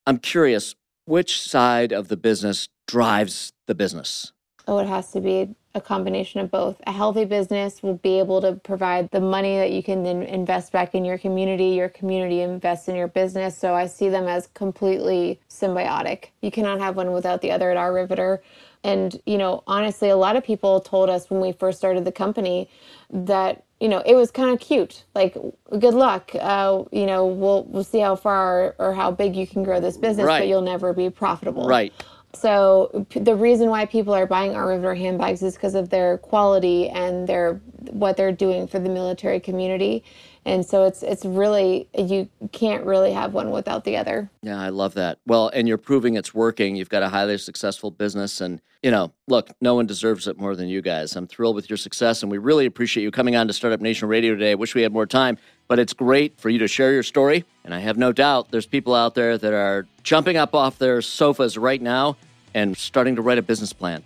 I'm 0.05 0.17
curious, 0.17 0.75
which 1.05 1.41
side 1.41 1.93
of 1.93 2.09
the 2.09 2.17
business 2.17 2.67
drives 2.85 3.53
the 3.65 3.75
business? 3.75 4.33
Oh, 4.67 4.79
it 4.79 4.87
has 4.87 5.11
to 5.11 5.21
be 5.21 5.55
a 5.73 5.81
combination 5.81 6.41
of 6.41 6.51
both. 6.51 6.81
A 6.85 6.91
healthy 6.91 7.23
business 7.23 7.81
will 7.81 7.95
be 7.95 8.19
able 8.19 8.41
to 8.41 8.53
provide 8.53 9.09
the 9.11 9.21
money 9.21 9.55
that 9.57 9.71
you 9.71 9.81
can 9.81 10.03
then 10.03 10.23
invest 10.23 10.71
back 10.73 10.93
in 10.93 11.05
your 11.05 11.17
community. 11.17 11.69
Your 11.69 11.87
community 11.87 12.41
invests 12.41 12.89
in 12.89 12.95
your 12.95 13.07
business. 13.07 13.57
So 13.57 13.73
I 13.73 13.87
see 13.87 14.09
them 14.09 14.27
as 14.27 14.47
completely 14.47 15.39
symbiotic. 15.49 16.29
You 16.41 16.51
cannot 16.51 16.79
have 16.79 16.97
one 16.97 17.13
without 17.13 17.41
the 17.41 17.51
other 17.51 17.71
at 17.71 17.77
R. 17.77 17.93
Riveter. 17.93 18.41
And, 18.83 19.19
you 19.25 19.37
know, 19.37 19.63
honestly, 19.67 20.09
a 20.09 20.17
lot 20.17 20.35
of 20.35 20.43
people 20.43 20.81
told 20.81 21.09
us 21.09 21.29
when 21.29 21.39
we 21.39 21.51
first 21.51 21.77
started 21.77 22.05
the 22.05 22.11
company 22.11 22.69
that, 23.09 23.63
you 23.79 23.89
know, 23.89 24.01
it 24.05 24.15
was 24.15 24.31
kind 24.31 24.49
of 24.49 24.59
cute. 24.59 25.03
Like, 25.13 25.37
good 25.79 25.93
luck. 25.93 26.31
Uh, 26.33 26.83
you 26.91 27.05
know, 27.05 27.25
we'll 27.27 27.63
we'll 27.65 27.83
see 27.83 27.99
how 27.99 28.15
far 28.15 28.75
or 28.79 28.93
how 28.93 29.11
big 29.11 29.35
you 29.35 29.45
can 29.45 29.63
grow 29.63 29.79
this 29.79 29.97
business, 29.97 30.25
right. 30.25 30.39
but 30.39 30.47
you'll 30.47 30.61
never 30.61 30.93
be 30.93 31.09
profitable. 31.09 31.67
Right. 31.67 31.93
So 32.37 33.07
the 33.15 33.35
reason 33.35 33.69
why 33.69 33.85
people 33.85 34.13
are 34.13 34.27
buying 34.27 34.55
R. 34.55 34.67
Riveter 34.67 34.93
handbags 34.93 35.41
is 35.41 35.55
because 35.55 35.73
of 35.73 35.89
their 35.89 36.19
quality 36.19 36.87
and 36.89 37.27
their 37.27 37.55
what 37.89 38.17
they're 38.17 38.31
doing 38.31 38.67
for 38.67 38.79
the 38.79 38.89
military 38.89 39.39
community. 39.39 40.03
And 40.45 40.65
so 40.65 40.85
it's 40.85 41.03
it's 41.03 41.25
really 41.25 41.89
you 41.97 42.29
can't 42.51 42.85
really 42.85 43.11
have 43.11 43.33
one 43.33 43.51
without 43.51 43.83
the 43.83 43.97
other. 43.97 44.29
Yeah, 44.43 44.61
I 44.61 44.69
love 44.69 44.93
that. 44.93 45.17
Well, 45.25 45.49
and 45.49 45.67
you're 45.67 45.77
proving 45.77 46.15
it's 46.15 46.33
working. 46.33 46.75
You've 46.75 46.89
got 46.89 47.03
a 47.03 47.09
highly 47.09 47.37
successful 47.37 47.91
business 47.91 48.39
and 48.39 48.61
you 48.83 48.91
know, 48.91 49.11
look, 49.27 49.49
no 49.59 49.73
one 49.73 49.87
deserves 49.87 50.27
it 50.27 50.37
more 50.37 50.55
than 50.55 50.67
you 50.67 50.83
guys. 50.83 51.15
I'm 51.15 51.27
thrilled 51.27 51.55
with 51.55 51.69
your 51.69 51.77
success 51.77 52.21
and 52.21 52.31
we 52.31 52.37
really 52.37 52.67
appreciate 52.67 53.03
you 53.03 53.11
coming 53.11 53.35
on 53.35 53.47
to 53.47 53.53
Startup 53.53 53.81
Nation 53.81 54.07
Radio 54.07 54.33
today. 54.33 54.51
I 54.51 54.55
wish 54.55 54.75
we 54.75 54.83
had 54.83 54.93
more 54.93 55.07
time, 55.07 55.39
but 55.67 55.79
it's 55.79 55.93
great 55.93 56.39
for 56.39 56.49
you 56.49 56.59
to 56.59 56.67
share 56.67 56.93
your 56.93 57.03
story. 57.03 57.43
And 57.65 57.73
I 57.73 57.79
have 57.79 57.97
no 57.97 58.13
doubt 58.13 58.51
there's 58.51 58.67
people 58.67 58.93
out 58.93 59.15
there 59.15 59.37
that 59.37 59.53
are 59.53 59.87
jumping 60.03 60.37
up 60.37 60.53
off 60.53 60.77
their 60.77 61.01
sofas 61.01 61.57
right 61.57 61.81
now 61.81 62.15
and 62.53 62.77
starting 62.77 63.15
to 63.15 63.21
write 63.21 63.37
a 63.37 63.41
business 63.41 63.73
plan. 63.73 64.03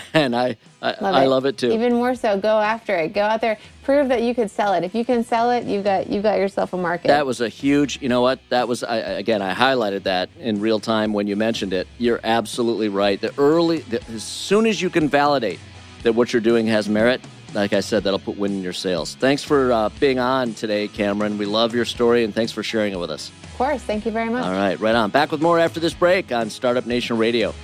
and 0.14 0.34
I, 0.34 0.56
I 0.80 0.90
love, 1.00 1.14
I 1.14 1.26
love 1.26 1.44
it 1.44 1.58
too. 1.58 1.70
Even 1.72 1.94
more 1.94 2.14
so, 2.14 2.38
go 2.38 2.58
after 2.60 2.96
it. 2.96 3.12
Go 3.12 3.22
out 3.22 3.40
there, 3.40 3.58
prove 3.82 4.08
that 4.08 4.22
you 4.22 4.34
could 4.34 4.50
sell 4.50 4.74
it. 4.74 4.84
If 4.84 4.94
you 4.94 5.04
can 5.04 5.24
sell 5.24 5.50
it, 5.50 5.64
you've 5.64 5.84
got 5.84 6.08
you've 6.08 6.22
got 6.22 6.38
yourself 6.38 6.72
a 6.72 6.76
market. 6.76 7.08
That 7.08 7.26
was 7.26 7.40
a 7.40 7.48
huge. 7.48 8.00
You 8.00 8.08
know 8.08 8.20
what? 8.20 8.40
That 8.48 8.68
was 8.68 8.82
I, 8.82 8.96
again. 8.96 9.42
I 9.42 9.54
highlighted 9.54 10.04
that 10.04 10.30
in 10.38 10.60
real 10.60 10.80
time 10.80 11.12
when 11.12 11.26
you 11.26 11.36
mentioned 11.36 11.72
it. 11.72 11.86
You're 11.98 12.20
absolutely 12.24 12.88
right. 12.88 13.20
The 13.20 13.34
early, 13.38 13.78
the, 13.80 14.02
as 14.10 14.22
soon 14.22 14.66
as 14.66 14.80
you 14.80 14.90
can 14.90 15.08
validate 15.08 15.60
that 16.02 16.14
what 16.14 16.32
you're 16.32 16.42
doing 16.42 16.66
has 16.66 16.88
merit, 16.88 17.20
like 17.54 17.72
I 17.72 17.80
said, 17.80 18.04
that'll 18.04 18.18
put 18.18 18.36
wind 18.36 18.54
in 18.54 18.62
your 18.62 18.72
sails. 18.72 19.14
Thanks 19.16 19.44
for 19.44 19.72
uh, 19.72 19.88
being 20.00 20.18
on 20.18 20.54
today, 20.54 20.88
Cameron. 20.88 21.38
We 21.38 21.46
love 21.46 21.74
your 21.74 21.84
story 21.84 22.24
and 22.24 22.34
thanks 22.34 22.52
for 22.52 22.62
sharing 22.62 22.92
it 22.92 22.98
with 22.98 23.10
us. 23.10 23.30
Of 23.44 23.56
course. 23.56 23.82
Thank 23.82 24.06
you 24.06 24.12
very 24.12 24.30
much. 24.30 24.44
All 24.44 24.52
right, 24.52 24.78
right 24.80 24.94
on. 24.94 25.10
Back 25.10 25.30
with 25.30 25.42
more 25.42 25.58
after 25.58 25.78
this 25.78 25.94
break 25.94 26.32
on 26.32 26.50
Startup 26.50 26.86
Nation 26.86 27.18
Radio. 27.18 27.54